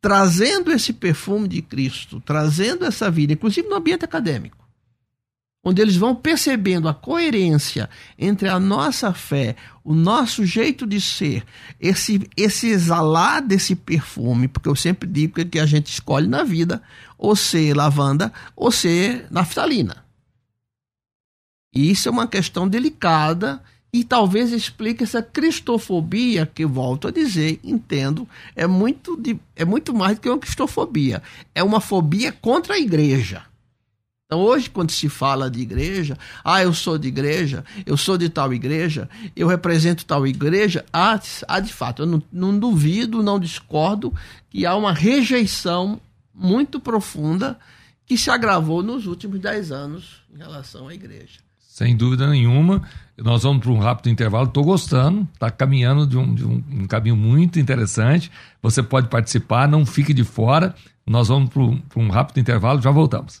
[0.00, 4.63] trazendo esse perfume de Cristo, trazendo essa vida, inclusive no ambiente acadêmico,
[5.64, 11.44] onde eles vão percebendo a coerência entre a nossa fé, o nosso jeito de ser,
[11.80, 16.82] esse, esse exalar desse perfume, porque eu sempre digo que a gente escolhe na vida
[17.16, 20.04] ou ser lavanda ou ser naftalina.
[21.74, 23.60] E isso é uma questão delicada
[23.92, 29.94] e talvez explique essa cristofobia que volto a dizer, entendo, é muito, de, é muito
[29.94, 31.22] mais do que uma cristofobia.
[31.54, 33.44] É uma fobia contra a igreja.
[34.26, 38.30] Então, hoje, quando se fala de igreja, ah, eu sou de igreja, eu sou de
[38.30, 43.38] tal igreja, eu represento tal igreja, há, há de fato, eu não, não duvido, não
[43.38, 44.14] discordo
[44.48, 46.00] que há uma rejeição
[46.34, 47.58] muito profunda
[48.06, 51.44] que se agravou nos últimos dez anos em relação à igreja.
[51.58, 52.82] Sem dúvida nenhuma.
[53.18, 54.46] Nós vamos para um rápido intervalo.
[54.46, 58.30] Estou gostando, está caminhando de, um, de um, um, caminho muito interessante.
[58.62, 60.74] Você pode participar, não fique de fora.
[61.04, 63.40] Nós vamos para um rápido intervalo, já voltamos.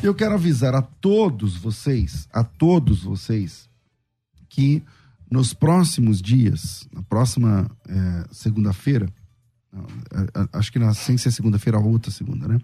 [0.00, 3.68] Eu quero avisar a todos vocês, a todos vocês,
[4.48, 4.82] que
[5.28, 9.12] nos próximos dias, na próxima é, segunda-feira,
[10.52, 12.60] acho que na, sem ser segunda-feira, a outra segunda, né?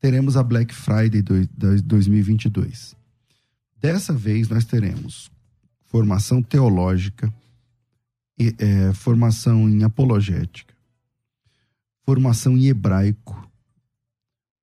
[0.00, 1.46] Teremos a Black Friday do,
[1.82, 2.96] 2022.
[3.80, 5.30] Dessa vez nós teremos
[5.84, 7.32] formação teológica,
[8.38, 10.74] é, formação em apologética,
[12.02, 13.49] formação em hebraico,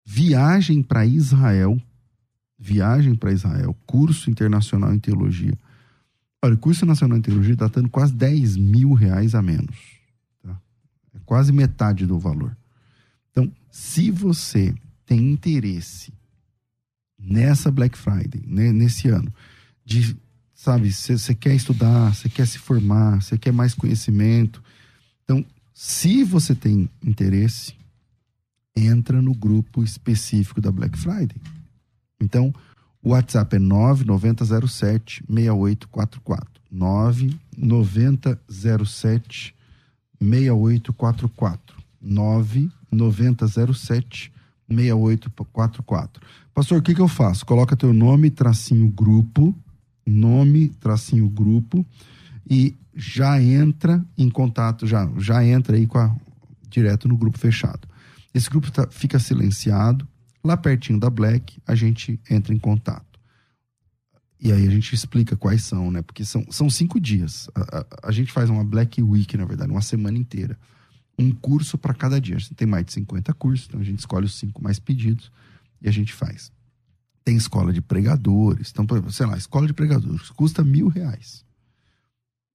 [0.10, 1.78] viagem para Israel,
[2.58, 5.54] viagem para Israel, curso internacional em teologia.
[6.42, 9.76] Olha, o curso nacional em teologia está dando quase 10 mil reais a menos.
[10.42, 10.58] Tá?
[11.14, 12.56] É quase metade do valor.
[13.32, 14.74] Então, se você
[15.06, 16.14] tem interesse
[17.20, 19.32] nessa Black Friday, né, nesse ano,
[19.84, 20.16] de
[20.54, 24.64] sabe, você quer estudar, você quer se formar, você quer mais conhecimento.
[25.26, 27.77] Então, se você tem interesse,
[28.78, 31.36] entra no grupo específico da Black Friday.
[32.22, 32.54] Então,
[33.02, 36.62] o WhatsApp é 9907 6844.
[36.72, 39.56] 9907
[40.20, 41.78] 6844.
[42.02, 44.32] 9907
[44.70, 46.22] 6844.
[46.54, 47.46] Pastor, o que, que eu faço?
[47.46, 49.56] Coloca teu nome, tracinho grupo,
[50.06, 51.86] nome, tracinho grupo,
[52.50, 56.14] e já entra em contato, já, já entra aí com a,
[56.70, 57.87] direto no grupo fechado.
[58.38, 60.08] Esse grupo tá, fica silenciado,
[60.44, 63.20] lá pertinho da Black, a gente entra em contato.
[64.40, 66.04] E aí a gente explica quais são, né?
[66.04, 67.50] Porque são, são cinco dias.
[67.56, 70.56] A, a, a gente faz uma Black Week, na verdade, uma semana inteira.
[71.18, 72.36] Um curso para cada dia.
[72.36, 75.32] A gente tem mais de 50 cursos, então a gente escolhe os cinco mais pedidos
[75.82, 76.52] e a gente faz.
[77.26, 78.72] Tem escola de pregadores.
[78.72, 81.44] Então, sei lá, escola de pregadores custa mil reais.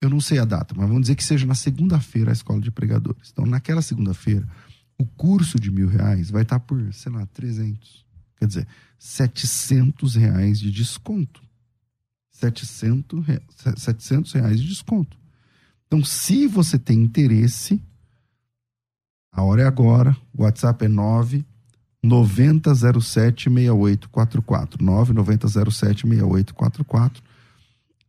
[0.00, 2.70] Eu não sei a data, mas vamos dizer que seja na segunda-feira a escola de
[2.70, 3.30] pregadores.
[3.32, 4.48] Então, naquela segunda-feira,
[4.98, 8.04] o curso de mil reais vai estar por, sei lá, 300.
[8.36, 8.68] Quer dizer,
[8.98, 11.42] 700 reais de desconto.
[12.30, 13.24] 700,
[13.76, 15.16] 700 reais de desconto.
[15.86, 17.80] Então, se você tem interesse,
[19.30, 20.16] a hora é agora.
[20.36, 21.44] O WhatsApp é 9
[22.02, 24.84] 9007 6844.
[24.84, 27.22] 9 9007 6844.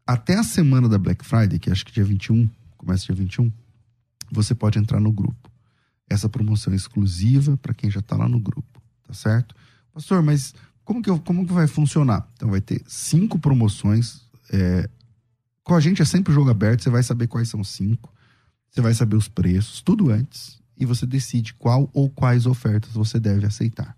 [0.05, 3.51] Até a semana da Black Friday, que acho que dia 21, começa dia 21,
[4.31, 5.52] você pode entrar no grupo.
[6.13, 9.55] Essa promoção exclusiva para quem já está lá no grupo, tá certo?
[9.91, 10.53] Pastor, mas
[10.85, 12.29] como que, como que vai funcionar?
[12.35, 14.21] Então vai ter cinco promoções.
[14.51, 14.87] É,
[15.63, 18.13] com a gente é sempre jogo aberto, você vai saber quais são cinco.
[18.69, 20.61] Você vai saber os preços, tudo antes.
[20.77, 23.97] E você decide qual ou quais ofertas você deve aceitar.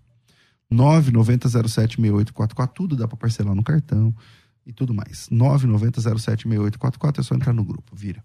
[0.72, 4.14] 990076844, tudo dá para parcelar no cartão
[4.64, 5.28] e tudo mais.
[5.30, 8.24] 990076844 é só entrar no grupo, vira.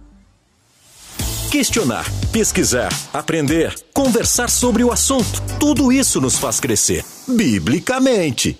[1.51, 5.41] questionar, pesquisar, aprender, conversar sobre o assunto.
[5.59, 8.57] Tudo isso nos faz crescer, biblicamente.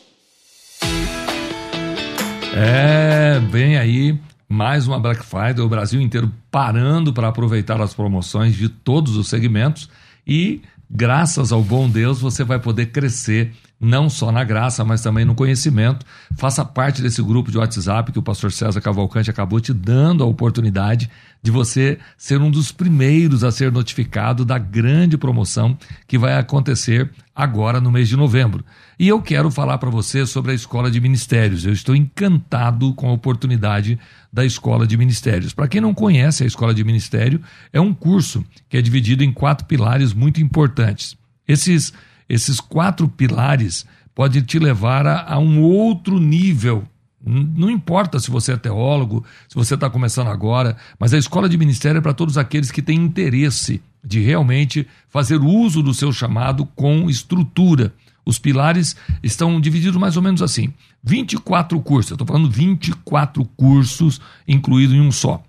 [2.54, 4.20] É, bem aí,
[4.50, 9.30] mais uma Black Friday, o Brasil inteiro parando para aproveitar as promoções de todos os
[9.30, 9.90] segmentos
[10.28, 15.26] e graças ao bom Deus você vai poder crescer não só na graça, mas também
[15.26, 16.06] no conhecimento.
[16.38, 20.28] Faça parte desse grupo de WhatsApp que o pastor César Cavalcante acabou te dando a
[20.28, 21.10] oportunidade
[21.42, 25.76] de você ser um dos primeiros a ser notificado da grande promoção
[26.08, 28.64] que vai acontecer agora no mês de novembro.
[29.00, 31.66] E eu quero falar para você sobre a Escola de Ministérios.
[31.66, 33.98] Eu estou encantado com a oportunidade
[34.32, 35.54] da Escola de Ministérios.
[35.54, 37.42] Para quem não conhece, a Escola de Ministério
[37.74, 41.18] é um curso que é dividido em quatro pilares muito importantes.
[41.48, 41.92] Esses
[42.34, 46.88] esses quatro pilares podem te levar a, a um outro nível
[47.24, 51.58] não importa se você é teólogo, se você está começando agora, mas a escola de
[51.58, 56.66] ministério é para todos aqueles que têm interesse de realmente fazer uso do seu chamado
[56.66, 57.94] com estrutura.
[58.26, 60.74] Os pilares estão divididos mais ou menos assim:
[61.04, 65.44] 24 cursos, eu estou falando 24 cursos incluídos em um só.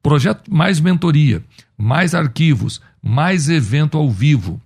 [0.00, 1.42] Projeto mais mentoria,
[1.76, 4.60] mais arquivos, mais evento ao vivo,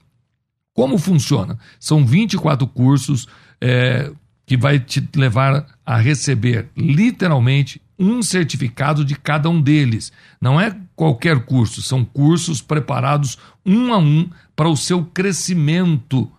[0.75, 1.59] como funciona?
[1.79, 3.27] São 24 cursos
[3.61, 4.11] é,
[4.47, 10.13] que vai te levar a receber literalmente um certificado de cada um deles.
[10.41, 16.31] Não é qualquer curso, são cursos preparados um a um para o seu crescimento,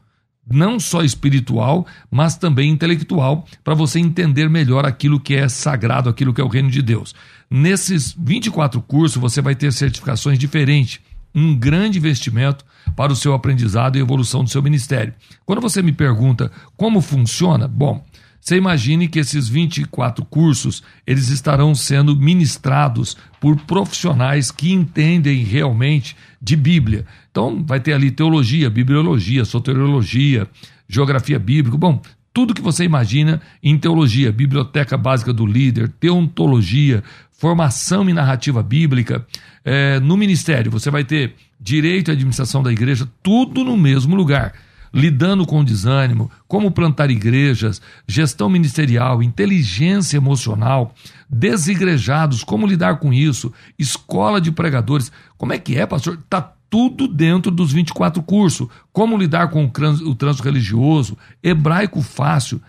[0.51, 6.33] não só espiritual, mas também intelectual, para você entender melhor aquilo que é sagrado, aquilo
[6.33, 7.15] que é o reino de Deus.
[7.49, 10.99] Nesses 24 cursos você vai ter certificações diferentes
[11.33, 12.65] um grande investimento
[12.95, 15.13] para o seu aprendizado e evolução do seu ministério.
[15.45, 18.03] Quando você me pergunta como funciona, bom,
[18.43, 26.13] você imagine que esses 24 cursos, eles estarão sendo ministrados por profissionais que entendem realmente
[26.41, 27.05] de Bíblia.
[27.31, 30.45] Então, vai ter ali teologia, bibliologia, soteriologia,
[30.89, 32.01] geografia bíblica, bom,
[32.33, 37.01] tudo que você imagina em teologia, biblioteca básica do líder, teontologia,
[37.43, 39.27] formação em narrativa bíblica.
[39.65, 44.53] É, no ministério, você vai ter direito à administração da igreja, tudo no mesmo lugar.
[44.93, 50.95] Lidando com desânimo, como plantar igrejas, gestão ministerial, inteligência emocional,
[51.29, 55.11] desigrejados, como lidar com isso, escola de pregadores.
[55.37, 56.19] Como é que é, pastor?
[56.23, 58.69] Está tudo dentro dos 24 cursos.
[58.93, 62.61] Como lidar com o trânsito religioso, hebraico fácil.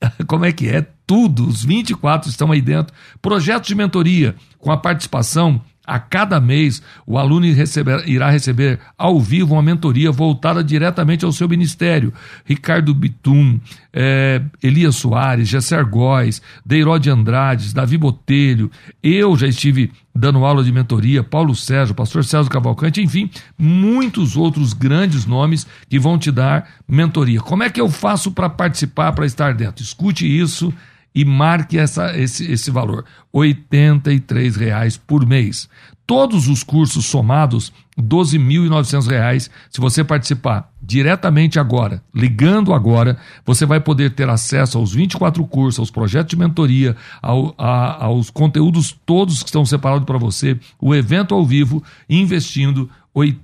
[0.26, 0.86] Como é que é?
[1.06, 2.94] Tudo, os 24 estão aí dentro.
[3.22, 9.20] Projetos de mentoria, com a participação a cada mês, o aluno receber, irá receber ao
[9.20, 12.12] vivo uma mentoria voltada diretamente ao seu ministério.
[12.44, 13.60] Ricardo Bitum,
[13.92, 18.70] é, Elias Soares, Gesser Góes, Deirode Andrades, Davi Botelho.
[19.02, 24.72] Eu já estive dando aula de mentoria, Paulo Sérgio, pastor César Cavalcante, enfim, muitos outros
[24.72, 27.40] grandes nomes que vão te dar mentoria.
[27.40, 29.84] Como é que eu faço para participar, para estar dentro?
[29.84, 30.72] Escute isso
[31.16, 33.56] e marque essa, esse, esse valor: R$
[34.58, 35.66] reais por mês.
[36.06, 39.50] Todos os cursos somados, R$ 12.900.
[39.70, 45.80] Se você participar diretamente agora, ligando agora, você vai poder ter acesso aos 24 cursos,
[45.80, 50.94] aos projetos de mentoria, ao, a, aos conteúdos todos que estão separados para você, o
[50.94, 53.36] evento ao vivo, investindo R$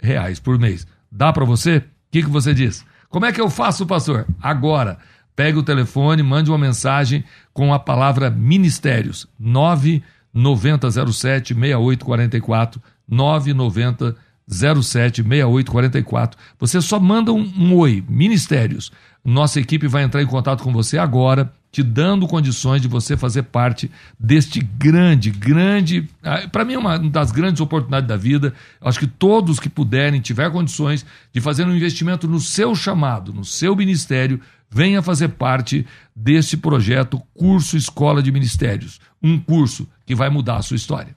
[0.00, 0.86] reais por mês.
[1.10, 1.78] Dá para você?
[1.78, 2.84] O que, que você diz?
[3.10, 4.24] Como é que eu faço, pastor?
[4.40, 4.96] Agora
[5.34, 9.26] pegue o telefone, mande uma mensagem com a palavra ministérios.
[9.38, 14.16] 9907 6844 990
[14.50, 16.38] 076844.
[16.58, 18.90] Você só manda um, um, oi, ministérios.
[19.24, 23.44] Nossa equipe vai entrar em contato com você agora, te dando condições de você fazer
[23.44, 26.08] parte deste grande, grande.
[26.22, 28.52] Ah, Para mim é uma das grandes oportunidades da vida.
[28.80, 33.44] Acho que todos que puderem, tiver condições de fazer um investimento no seu chamado, no
[33.44, 34.40] seu ministério,
[34.70, 40.62] Venha fazer parte desse projeto Curso Escola de Ministérios, um curso que vai mudar a
[40.62, 41.16] sua história.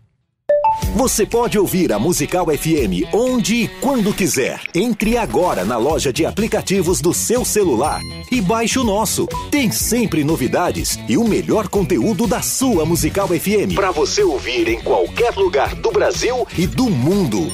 [0.95, 4.59] Você pode ouvir a Musical FM onde e quando quiser.
[4.73, 8.01] Entre agora na loja de aplicativos do seu celular
[8.31, 9.27] e baixe o nosso.
[9.51, 14.81] Tem sempre novidades e o melhor conteúdo da sua Musical FM para você ouvir em
[14.81, 17.51] qualquer lugar do Brasil e do mundo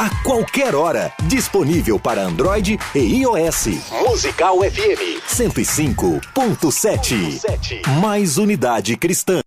[0.00, 1.12] a qualquer hora.
[1.24, 3.66] Disponível para Android e iOS.
[4.08, 7.86] Musical FM 105.7.
[8.00, 9.42] Mais unidade cristã.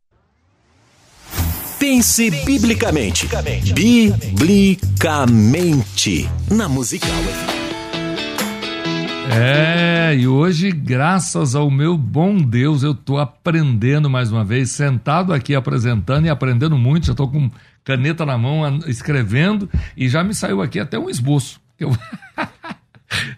[1.80, 3.28] Pense biblicamente.
[3.74, 6.30] Biblicamente.
[6.52, 7.64] Na Musical FM.
[9.36, 15.34] É, e hoje, graças ao meu bom Deus, eu estou aprendendo mais uma vez, sentado
[15.34, 17.08] aqui apresentando e aprendendo muito.
[17.08, 17.50] Já estou com
[17.84, 21.62] caneta na mão, escrevendo, e já me saiu aqui até um esboço.
[21.80, 21.92] Eu...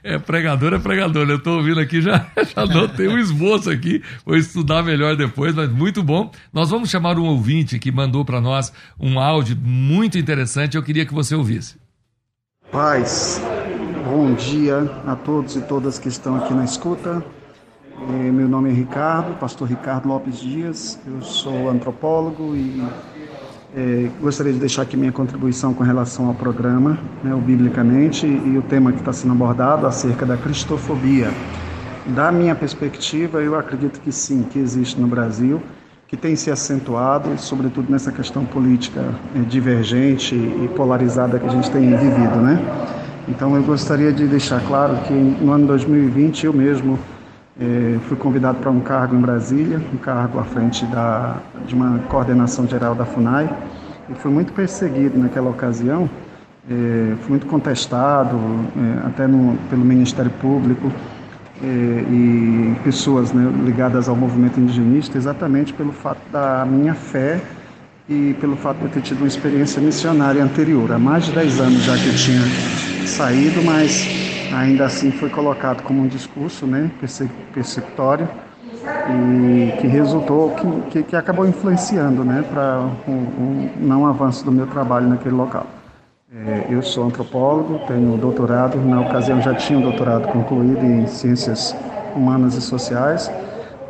[0.03, 1.29] É pregador, é pregador.
[1.29, 2.25] Eu estou ouvindo aqui, já,
[2.55, 2.63] já
[3.11, 4.01] um esboço aqui.
[4.25, 6.31] Vou estudar melhor depois, mas muito bom.
[6.53, 10.77] Nós vamos chamar um ouvinte que mandou para nós um áudio muito interessante.
[10.77, 11.75] Eu queria que você ouvisse.
[12.71, 13.41] Paz,
[14.05, 17.23] bom dia a todos e todas que estão aqui na escuta.
[17.97, 20.99] É, meu nome é Ricardo, pastor Ricardo Lopes Dias.
[21.05, 22.83] Eu sou antropólogo e
[23.75, 28.57] é, gostaria de deixar aqui minha contribuição com relação ao programa, né, o Biblicamente, e
[28.57, 31.29] o tema que está sendo abordado acerca da cristofobia.
[32.05, 35.61] Da minha perspectiva, eu acredito que sim, que existe no Brasil,
[36.07, 39.01] que tem se acentuado, sobretudo nessa questão política
[39.35, 42.61] é, divergente e polarizada que a gente tem vivido, né?
[43.27, 46.97] Então eu gostaria de deixar claro que no ano 2020 eu mesmo
[47.59, 51.99] é, fui convidado para um cargo em Brasília, um cargo à frente da, de uma
[52.09, 53.49] coordenação geral da FUNAI,
[54.09, 56.09] e fui muito perseguido naquela ocasião,
[56.69, 58.37] é, fui muito contestado,
[58.75, 60.91] é, até no, pelo Ministério Público
[61.63, 67.39] é, e pessoas né, ligadas ao movimento indigenista, exatamente pelo fato da minha fé
[68.09, 70.91] e pelo fato de eu ter tido uma experiência missionária anterior.
[70.91, 72.41] Há mais de 10 anos já que eu tinha
[73.07, 74.24] saído, mas
[74.55, 76.89] ainda assim foi colocado como um discurso né,
[77.53, 78.27] persecutório
[79.09, 80.51] e que resultou,
[80.89, 85.35] que, que, acabou influenciando né, para o um, um não avanço do meu trabalho naquele
[85.35, 85.67] local.
[86.33, 91.75] É, eu sou antropólogo, tenho doutorado, na ocasião já tinha um doutorado concluído em ciências
[92.15, 93.31] humanas e sociais,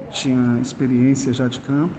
[0.09, 1.95] tinha experiência já de campo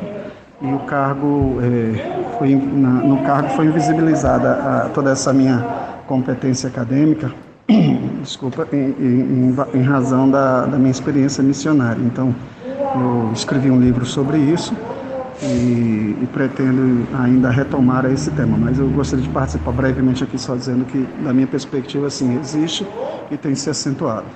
[0.60, 5.58] e o cargo é, foi na, no cargo foi invisibilizada a, toda essa minha
[6.06, 7.32] competência acadêmica
[8.22, 12.00] desculpa, em, em, em razão da, da, minha experiência missionária.
[12.02, 14.74] Então, eu escrevi um livro sobre isso
[15.42, 18.56] e, e, pretendo ainda retomar esse tema.
[18.56, 22.86] Mas eu gostaria de participar brevemente aqui só dizendo que, da minha perspectiva, sim, existe
[23.30, 24.26] e tem se acentuado.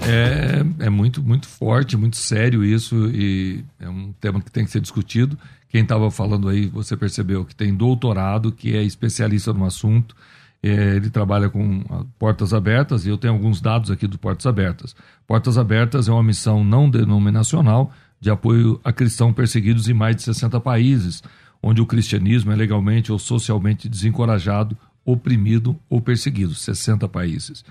[0.00, 4.70] É, é muito, muito forte, muito sério isso e é um tema que tem que
[4.70, 5.36] ser discutido.
[5.68, 10.16] Quem estava falando aí, você percebeu que tem doutorado, que é especialista no assunto.
[10.62, 11.84] É, ele trabalha com
[12.18, 14.94] Portas Abertas e eu tenho alguns dados aqui do Portas Abertas.
[15.26, 20.22] Portas Abertas é uma missão não denominacional de apoio a cristãos perseguidos em mais de
[20.22, 21.22] 60 países,
[21.62, 26.54] onde o cristianismo é legalmente ou socialmente desencorajado, oprimido ou perseguido.
[26.54, 27.64] 60 países.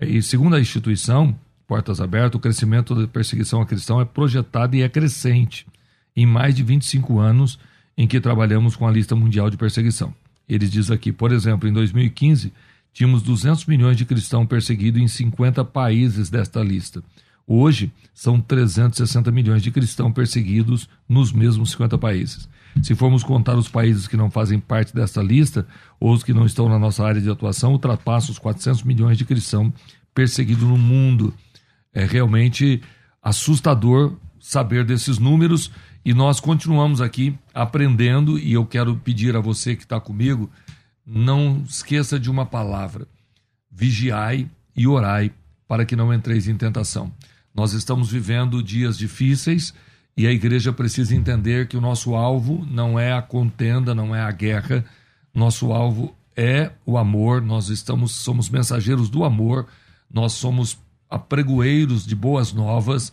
[0.00, 1.34] E segundo a instituição,
[1.66, 5.66] Portas Abertas, o crescimento da perseguição a cristão é projetado e é crescente
[6.14, 7.58] em mais de 25 anos
[7.96, 10.14] em que trabalhamos com a lista mundial de perseguição.
[10.48, 12.52] Eles diz aqui, por exemplo, em 2015,
[12.92, 17.02] tínhamos 200 milhões de cristãos perseguidos em 50 países desta lista.
[17.46, 22.48] Hoje, são 360 milhões de cristãos perseguidos nos mesmos 50 países.
[22.82, 25.66] Se formos contar os países que não fazem parte desta lista,
[26.00, 29.24] ou os que não estão na nossa área de atuação, ultrapassa os 400 milhões de
[29.24, 29.72] cristãos
[30.14, 31.34] perseguidos no mundo.
[31.92, 32.82] É realmente
[33.22, 35.70] assustador saber desses números
[36.04, 40.50] e nós continuamos aqui aprendendo, e eu quero pedir a você que está comigo,
[41.06, 43.06] não esqueça de uma palavra:
[43.70, 45.32] vigiai e orai
[45.66, 47.12] para que não entreis em tentação.
[47.54, 49.72] Nós estamos vivendo dias difíceis
[50.16, 54.20] e a igreja precisa entender que o nosso alvo não é a contenda, não é
[54.20, 54.84] a guerra,
[55.32, 59.66] nosso alvo é o amor, nós estamos somos mensageiros do amor,
[60.12, 60.78] nós somos
[61.08, 63.12] apregoeiros de boas novas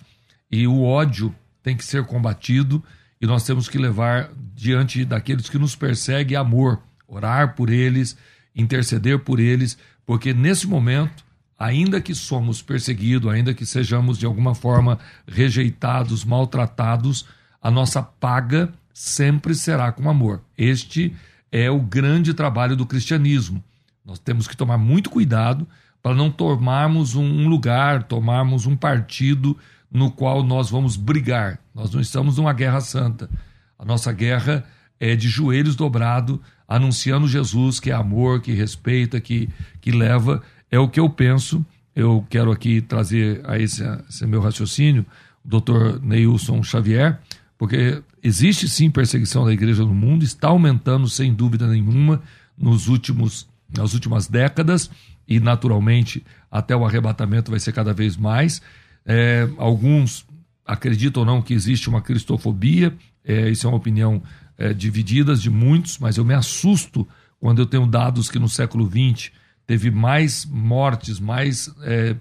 [0.52, 1.34] e o ódio
[1.64, 2.84] tem que ser combatido
[3.22, 8.18] e nós temos que levar diante daqueles que nos perseguem amor, orar por eles,
[8.56, 11.24] interceder por eles, porque nesse momento,
[11.58, 14.98] ainda que somos perseguidos, ainda que sejamos de alguma forma
[15.28, 17.26] rejeitados, maltratados,
[17.62, 20.42] a nossa paga sempre será com amor.
[20.58, 21.16] Este
[21.52, 23.64] é o grande trabalho do cristianismo.
[24.04, 25.68] Nós temos que tomar muito cuidado
[26.02, 29.58] para não tomarmos um lugar, tomarmos um partido
[29.92, 31.60] no qual nós vamos brigar.
[31.76, 33.30] Nós não estamos numa guerra santa.
[33.78, 34.64] A nossa guerra
[35.00, 39.50] é de joelhos dobrados, anunciando Jesus, que é amor, que respeita, que,
[39.80, 40.42] que leva.
[40.72, 41.66] É o que eu penso.
[41.96, 45.06] Eu quero aqui trazer a esse, esse meu raciocínio
[45.44, 47.20] o doutor Neilson Xavier,
[47.58, 52.22] porque existe sim perseguição da igreja no mundo, está aumentando sem dúvida nenhuma
[52.58, 54.90] nos últimos, nas últimas décadas
[55.32, 56.22] e naturalmente
[56.52, 58.62] até o arrebatamento vai ser cada vez mais.
[59.06, 60.26] É, alguns
[60.66, 64.22] acreditam ou não que existe uma cristofobia, é, isso é uma opinião
[64.58, 67.08] é, dividida de muitos, mas eu me assusto
[67.40, 69.32] quando eu tenho dados que no século XX
[69.66, 72.18] teve mais mortes, mais é,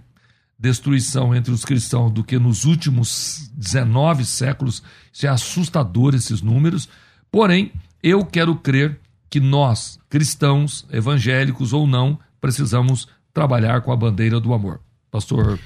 [0.57, 4.85] destruição entre os cristãos do que nos últimos 19 séculos.
[5.13, 6.89] Isso é assustador, esses números.
[7.29, 14.41] Porém, eu quero crer que nós, cristãos, evangélicos ou não, precisamos trabalhar com a bandeira
[14.41, 14.81] do amor.
[15.11, 15.59] Pastor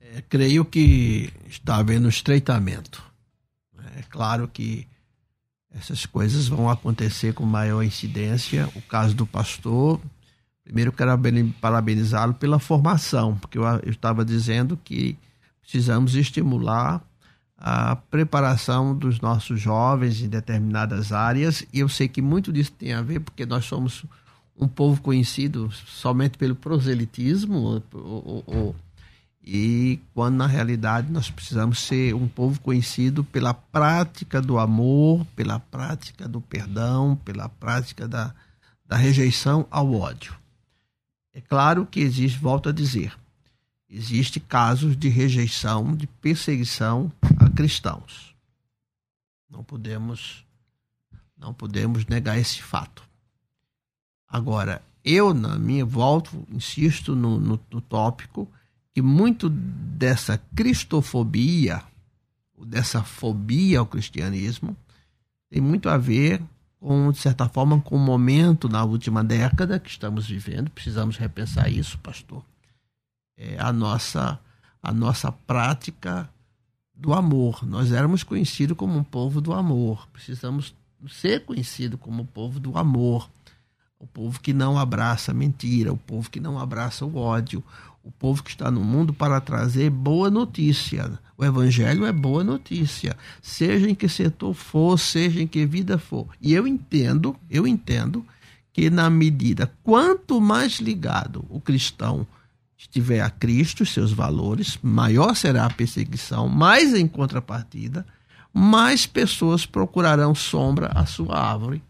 [0.00, 3.02] é, creio que está havendo estreitamento.
[3.96, 4.86] É claro que
[5.74, 8.68] essas coisas vão acontecer com maior incidência.
[8.74, 10.00] O caso do pastor,
[10.64, 11.12] primeiro quero
[11.60, 15.16] parabenizá-lo pela formação, porque eu, eu estava dizendo que
[15.60, 17.02] precisamos estimular
[17.56, 22.92] a preparação dos nossos jovens em determinadas áreas, e eu sei que muito disso tem
[22.92, 24.04] a ver porque nós somos
[24.58, 28.76] um povo conhecido somente pelo proselitismo, ou, ou,
[29.42, 35.58] e quando na realidade nós precisamos ser um povo conhecido pela prática do amor, pela
[35.58, 38.34] prática do perdão, pela prática da,
[38.84, 40.34] da rejeição ao ódio.
[41.32, 43.16] É claro que existe, volto a dizer,
[43.88, 48.34] existe casos de rejeição, de perseguição a cristãos.
[49.48, 50.44] Não podemos
[51.38, 53.08] não podemos negar esse fato.
[54.28, 58.48] Agora, eu na minha volto, insisto no, no, no tópico
[58.94, 61.82] que muito dessa cristofobia,
[62.66, 64.76] dessa fobia ao cristianismo,
[65.48, 66.42] tem muito a ver
[66.80, 70.70] com, de certa forma, com o momento na última década que estamos vivendo.
[70.70, 72.44] Precisamos repensar isso, pastor.
[73.36, 74.38] É a nossa
[74.82, 76.28] a nossa prática
[76.94, 77.66] do amor.
[77.66, 80.08] Nós éramos conhecidos como um povo do amor.
[80.12, 80.74] Precisamos
[81.08, 83.28] ser conhecidos como o povo do amor.
[84.00, 87.64] O povo que não abraça a mentira, o povo que não abraça o ódio,
[88.04, 91.18] o povo que está no mundo para trazer boa notícia.
[91.36, 96.28] O evangelho é boa notícia, seja em que setor for, seja em que vida for.
[96.40, 98.24] E eu entendo, eu entendo
[98.72, 102.24] que na medida quanto mais ligado o cristão
[102.76, 108.06] estiver a Cristo, seus valores, maior será a perseguição, mais em contrapartida,
[108.54, 111.82] mais pessoas procurarão sombra à sua árvore,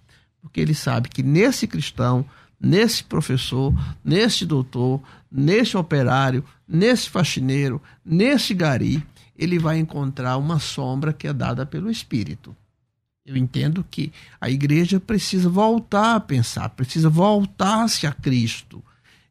[0.48, 2.24] porque ele sabe que nesse cristão
[2.60, 3.72] nesse professor,
[4.04, 9.02] nesse doutor, nesse operário, nesse faxineiro, nesse gari,
[9.36, 12.56] ele vai encontrar uma sombra que é dada pelo Espírito.
[13.24, 18.82] Eu entendo que a igreja precisa voltar a pensar, precisa voltar-se a Cristo.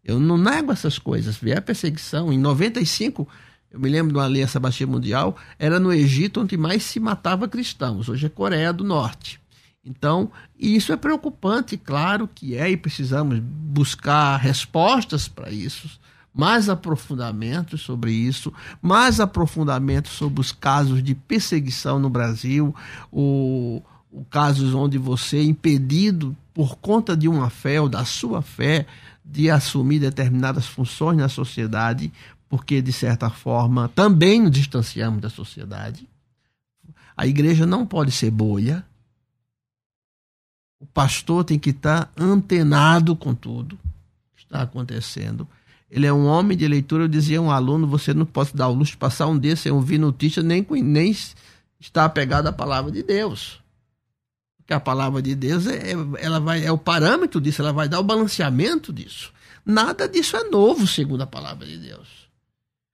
[0.05, 1.35] Eu não nego essas coisas.
[1.35, 2.31] Vier perseguição.
[2.31, 3.27] Em 95,
[3.71, 7.47] eu me lembro de uma aliança baixia mundial, era no Egito onde mais se matava
[7.47, 8.07] cristãos.
[8.07, 9.41] Hoje é Coreia do Norte.
[9.87, 10.29] Então,
[10.59, 15.89] isso é preocupante, claro que é, e precisamos buscar respostas para isso,
[16.33, 22.75] mais aprofundamento sobre isso, mais aprofundamento sobre os casos de perseguição no Brasil,
[23.09, 23.81] o,
[24.11, 28.85] o casos onde você é impedido por conta de uma fé ou da sua fé
[29.23, 32.11] de assumir determinadas funções na sociedade,
[32.49, 36.07] porque de certa forma também nos distanciamos da sociedade.
[37.15, 38.85] A igreja não pode ser bolha.
[40.79, 43.77] O pastor tem que estar antenado com tudo
[44.35, 45.47] que está acontecendo.
[45.89, 47.03] Ele é um homem de leitura.
[47.03, 49.63] Eu dizia a um aluno: você não pode dar o luxo de passar um desse
[49.63, 51.15] sem ouvir notícia, nem, nem
[51.79, 53.61] estar apegado à palavra de Deus.
[54.57, 57.99] Porque a palavra de Deus é, ela vai, é o parâmetro disso, ela vai dar
[57.99, 59.31] o balanceamento disso.
[59.65, 62.27] Nada disso é novo, segundo a palavra de Deus.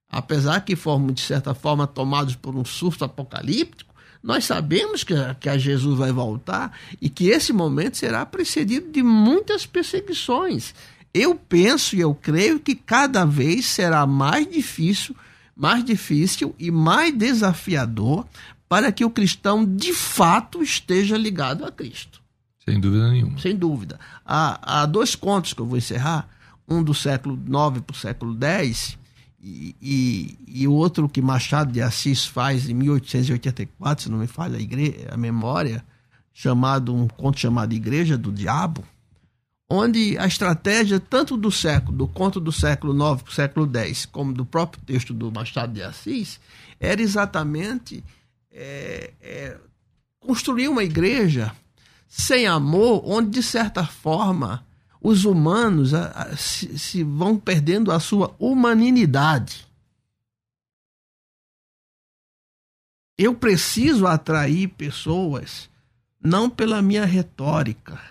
[0.08, 3.93] Apesar que fomos, de certa forma, tomados por um surto apocalíptico,
[4.24, 6.72] nós sabemos que, que a Jesus vai voltar
[7.02, 10.74] e que esse momento será precedido de muitas perseguições.
[11.14, 15.14] Eu penso e eu creio que cada vez será mais difícil,
[15.54, 18.26] mais difícil e mais desafiador
[18.70, 22.22] para que o cristão de fato esteja ligado a Cristo.
[22.66, 23.38] Sem dúvida nenhuma.
[23.38, 24.00] Sem dúvida.
[24.26, 26.30] Há, há dois contos que eu vou encerrar,
[26.66, 28.98] um do século IX para o século X,
[29.46, 34.62] e, e, outro que Machado de Assis faz em 1884, se não me falha a,
[34.62, 35.84] igreja, a memória,
[36.34, 38.86] chamado um conto chamado Igreja do Diabo,
[39.70, 44.06] onde a estratégia tanto do século, do conto do século IX para o século X,
[44.06, 46.40] como do próprio texto do Machado de Assis,
[46.80, 48.02] era exatamente
[48.50, 49.58] é, é,
[50.22, 51.54] construir uma igreja
[52.08, 54.66] sem amor, onde de certa forma
[55.04, 59.68] os humanos a, a, se, se vão perdendo a sua humanidade.
[63.18, 65.70] Eu preciso atrair pessoas
[66.20, 68.02] não pela minha retórica.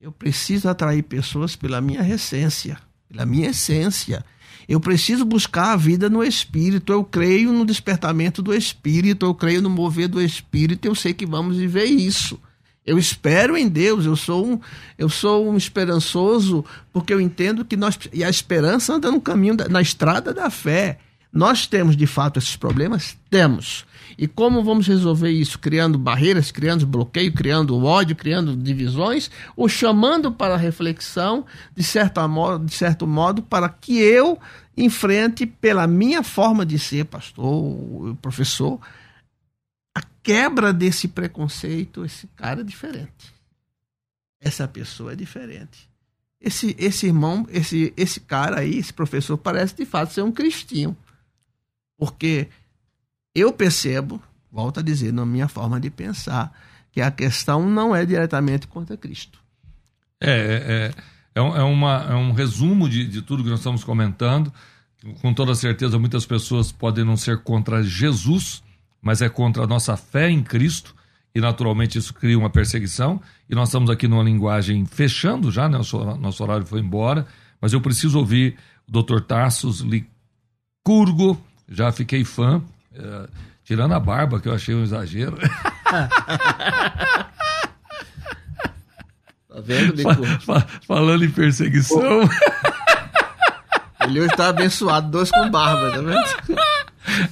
[0.00, 4.24] Eu preciso atrair pessoas pela minha essência, pela minha essência.
[4.66, 6.92] Eu preciso buscar a vida no espírito.
[6.92, 10.86] Eu creio no despertamento do espírito, eu creio no mover do espírito.
[10.86, 12.40] Eu sei que vamos viver isso.
[12.86, 14.60] Eu espero em Deus, eu sou um,
[14.96, 17.98] eu sou um esperançoso, porque eu entendo que nós.
[18.12, 20.98] E a esperança anda no caminho, da, na estrada da fé.
[21.32, 23.18] Nós temos de fato esses problemas?
[23.28, 23.84] Temos.
[24.16, 25.58] E como vamos resolver isso?
[25.58, 32.26] Criando barreiras, criando bloqueio, criando ódio, criando divisões, ou chamando para a reflexão, de, certa
[32.26, 34.38] modo, de certo modo, para que eu
[34.76, 38.78] enfrente, pela minha forma de ser pastor, professor,
[40.26, 43.32] quebra desse preconceito, esse cara é diferente.
[44.40, 45.88] Essa pessoa é diferente.
[46.40, 50.96] Esse, esse irmão, esse, esse cara aí, esse professor, parece de fato ser um cristão.
[51.96, 52.48] Porque
[53.36, 54.20] eu percebo,
[54.50, 56.52] volto a dizer, na minha forma de pensar,
[56.90, 59.38] que a questão não é diretamente contra Cristo.
[60.20, 60.90] É, é,
[61.36, 64.52] é, é, uma, é um resumo de, de tudo que nós estamos comentando.
[65.22, 68.64] Com toda certeza, muitas pessoas podem não ser contra Jesus,
[69.06, 70.92] mas é contra a nossa fé em Cristo
[71.32, 73.22] e naturalmente isso cria uma perseguição.
[73.48, 75.78] E nós estamos aqui numa linguagem fechando já, né?
[75.78, 77.24] Nosso, nosso horário foi embora,
[77.60, 79.20] mas eu preciso ouvir o Dr.
[79.20, 82.60] Tassos Licurgo, já fiquei fã,
[82.92, 83.28] é,
[83.62, 85.38] tirando a barba, que eu achei um exagero.
[85.86, 87.30] tá
[89.62, 90.02] vendo,
[90.84, 92.28] falando em perseguição.
[94.06, 96.56] Ele hoje está abençoado, dois com barba, tá vendo?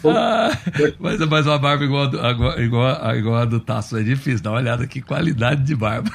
[0.05, 0.57] Ah,
[1.01, 4.41] mas, mas uma barba igual, a, igual, a, igual a do Tasso é difícil.
[4.41, 6.11] Dá uma olhada que qualidade de barba.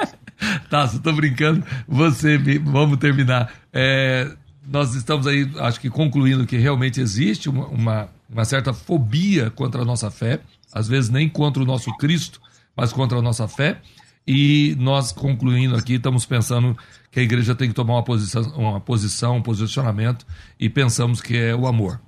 [0.68, 1.64] Tasso, tô brincando.
[1.88, 3.50] Você, vamos terminar.
[3.72, 4.30] É,
[4.66, 9.82] nós estamos aí, acho que concluindo que realmente existe uma, uma, uma certa fobia contra
[9.82, 10.40] a nossa fé.
[10.72, 12.40] Às vezes nem contra o nosso Cristo,
[12.76, 13.80] mas contra a nossa fé.
[14.26, 16.76] E nós, concluindo aqui, estamos pensando
[17.10, 20.26] que a igreja tem que tomar uma posição, uma posição um posicionamento,
[20.58, 22.00] e pensamos que é o amor.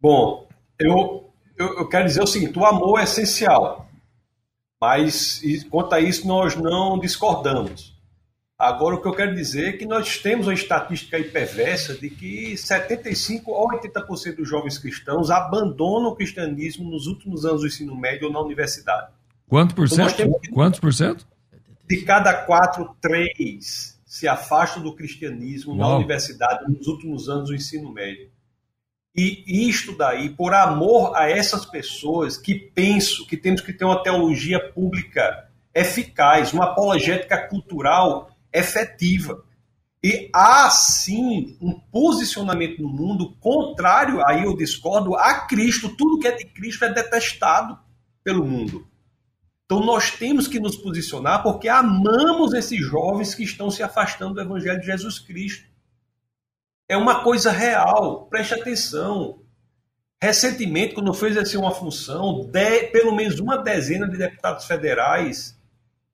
[0.00, 0.46] Bom,
[0.78, 3.88] eu, eu, eu, quero dizer o seguinte: o amor é essencial,
[4.80, 7.96] mas quanto a isso nós não discordamos.
[8.58, 12.08] Agora, o que eu quero dizer é que nós temos uma estatística aí perversa de
[12.08, 17.94] que 75% ou 80% dos jovens cristãos abandonam o cristianismo nos últimos anos do ensino
[17.94, 19.15] médio ou na universidade.
[19.48, 20.16] Quanto por então, cento?
[20.16, 20.38] Temos...
[20.52, 21.26] Quantos por cento?
[21.86, 25.90] De cada quatro, três se afastam do cristianismo Uau.
[25.90, 28.30] na universidade nos últimos anos do ensino médio.
[29.14, 34.02] E isto daí, por amor a essas pessoas que penso que temos que ter uma
[34.02, 39.42] teologia pública eficaz, uma apologética cultural efetiva.
[40.02, 45.96] E há sim um posicionamento no mundo contrário, aí eu discordo, a Cristo.
[45.96, 47.78] Tudo que é de Cristo é detestado
[48.22, 48.86] pelo mundo.
[49.66, 54.40] Então nós temos que nos posicionar porque amamos esses jovens que estão se afastando do
[54.40, 55.68] Evangelho de Jesus Cristo.
[56.88, 59.42] É uma coisa real, preste atenção.
[60.22, 65.56] Recentemente, quando eu fui exercer uma função, de, pelo menos uma dezena de deputados federais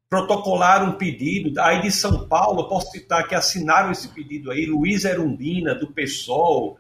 [0.09, 5.05] protocolaram um pedido, aí de São Paulo, posso citar que assinaram esse pedido aí, Luiz
[5.05, 6.79] Erundina, do PSOL,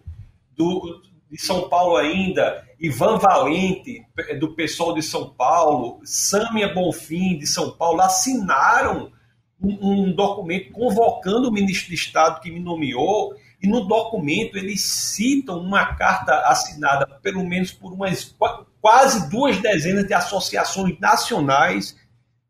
[0.55, 4.05] do, de São Paulo ainda, Ivan Valente,
[4.41, 9.12] do PSOL de São Paulo, Sâmia Bonfim, de São Paulo, assinaram
[9.61, 14.83] um, um documento convocando o ministro de Estado que me nomeou e no documento eles
[14.83, 18.35] citam uma carta assinada pelo menos por umas
[18.80, 21.97] quase duas dezenas de associações nacionais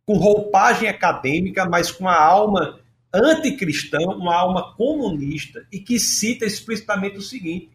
[0.07, 2.81] com roupagem acadêmica, mas com a alma
[3.13, 7.71] anticristã, uma alma comunista, e que cita explicitamente o seguinte: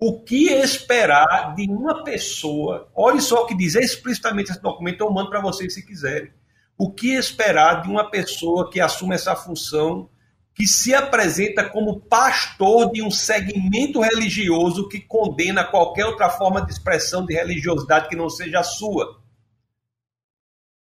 [0.00, 2.88] o que esperar de uma pessoa?
[2.94, 6.30] Olha só o que diz explicitamente esse documento, eu mando para vocês se quiserem.
[6.78, 10.08] O que esperar de uma pessoa que assume essa função
[10.54, 16.72] que se apresenta como pastor de um segmento religioso que condena qualquer outra forma de
[16.72, 19.22] expressão de religiosidade que não seja a sua.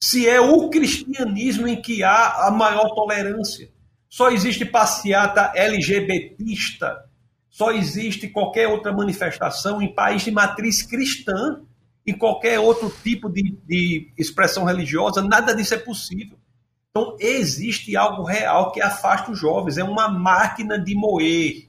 [0.02, 3.70] Se é o cristianismo em que há a maior tolerância.
[4.10, 7.08] Só existe passeata LGBTista,
[7.52, 11.60] só existe qualquer outra manifestação em país de matriz cristã,
[12.06, 16.38] em qualquer outro tipo de, de expressão religiosa, nada disso é possível.
[16.88, 19.76] Então, existe algo real que afasta os jovens.
[19.76, 21.68] É uma máquina de moer.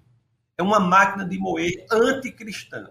[0.57, 2.89] É uma máquina de moer anticristã.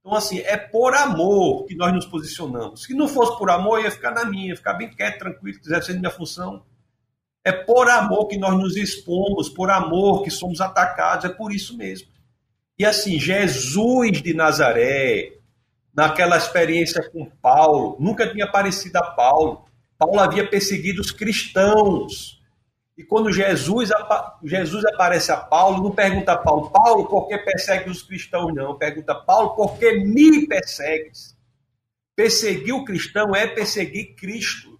[0.00, 2.82] Então, assim, é por amor que nós nos posicionamos.
[2.82, 6.00] Se não fosse por amor, ia ficar na minha, ia ficar bem quieto, tranquilo, exercendo
[6.00, 6.64] minha função.
[7.44, 11.76] É por amor que nós nos expomos, por amor que somos atacados, é por isso
[11.76, 12.08] mesmo.
[12.78, 15.38] E assim, Jesus de Nazaré,
[15.94, 19.64] naquela experiência com Paulo, nunca tinha aparecido a Paulo.
[19.96, 22.42] Paulo havia perseguido os cristãos.
[22.96, 23.90] E quando Jesus,
[24.42, 28.54] Jesus aparece a Paulo, não pergunta a Paulo, Paulo, por que persegue os cristãos?
[28.54, 28.76] Não.
[28.76, 31.36] Pergunta, Paulo, por que me persegues?
[32.14, 34.73] Perseguir o cristão é perseguir Cristo.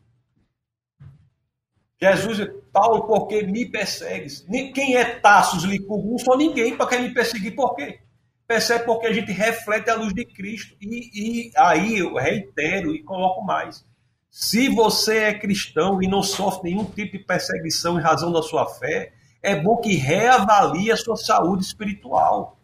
[2.12, 4.44] Jesus, Paulo, por que me persegues?
[4.74, 6.11] Quem é Tassos Licurgo?
[6.11, 8.00] Não sou ninguém para quem me perseguir, por quê?
[8.46, 10.76] Percebe porque a gente reflete a luz de Cristo.
[10.80, 13.84] E, e aí eu reitero e coloco mais.
[14.30, 18.66] Se você é cristão e não sofre nenhum tipo de perseguição em razão da sua
[18.66, 22.59] fé, é bom que reavalie a sua saúde espiritual.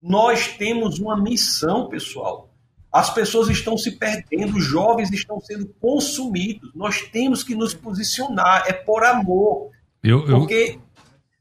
[0.00, 2.51] Nós temos uma missão, pessoal.
[2.92, 6.70] As pessoas estão se perdendo, os jovens estão sendo consumidos.
[6.74, 9.70] Nós temos que nos posicionar, é por amor.
[10.04, 10.40] Eu, eu...
[10.40, 10.78] Porque,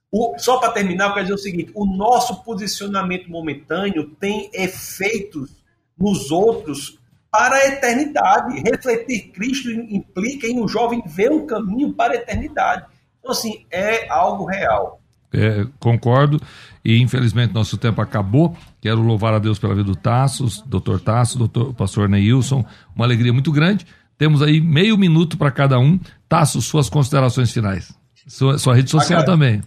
[0.10, 5.52] o, só para terminar, eu quero dizer o seguinte: o nosso posicionamento momentâneo tem efeitos
[5.98, 6.98] nos outros
[7.30, 8.62] para a eternidade.
[8.62, 12.86] Refletir Cristo implica em um jovem ver um caminho para a eternidade.
[13.20, 15.01] Então, assim, é algo real.
[15.34, 16.42] É, concordo.
[16.84, 18.56] E infelizmente nosso tempo acabou.
[18.82, 22.66] Quero louvar a Deus pela vida do Tassos, doutor Tassos, doutor pastor Neilson.
[22.96, 23.86] Uma alegria muito grande.
[24.18, 26.00] Temos aí meio minuto para cada um.
[26.28, 27.94] Tassos, suas considerações finais.
[28.28, 29.64] Sua, sua rede social também.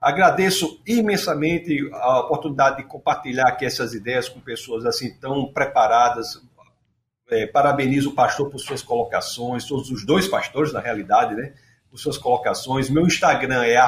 [0.00, 6.40] Agradeço imensamente a oportunidade de compartilhar aqui essas ideias com pessoas assim tão preparadas.
[7.30, 11.52] É, parabenizo o pastor por suas colocações, todos os dois pastores, na realidade, né,
[11.90, 12.90] por suas colocações.
[12.90, 13.78] Meu Instagram é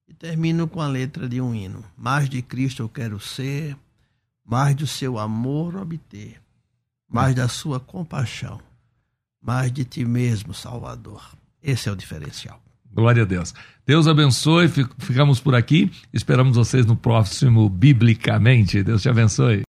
[0.06, 1.84] E termino com a letra de um hino.
[1.96, 3.76] Mais de Cristo eu quero ser,
[4.44, 6.40] mais do seu amor obter,
[7.08, 8.60] mais da sua compaixão,
[9.40, 11.32] mais de ti mesmo, Salvador.
[11.60, 12.62] Esse é o diferencial.
[12.94, 13.54] Glória a Deus.
[13.84, 15.90] Deus abençoe, ficamos por aqui.
[16.12, 18.82] Esperamos vocês no próximo Biblicamente.
[18.82, 19.60] Deus te abençoe.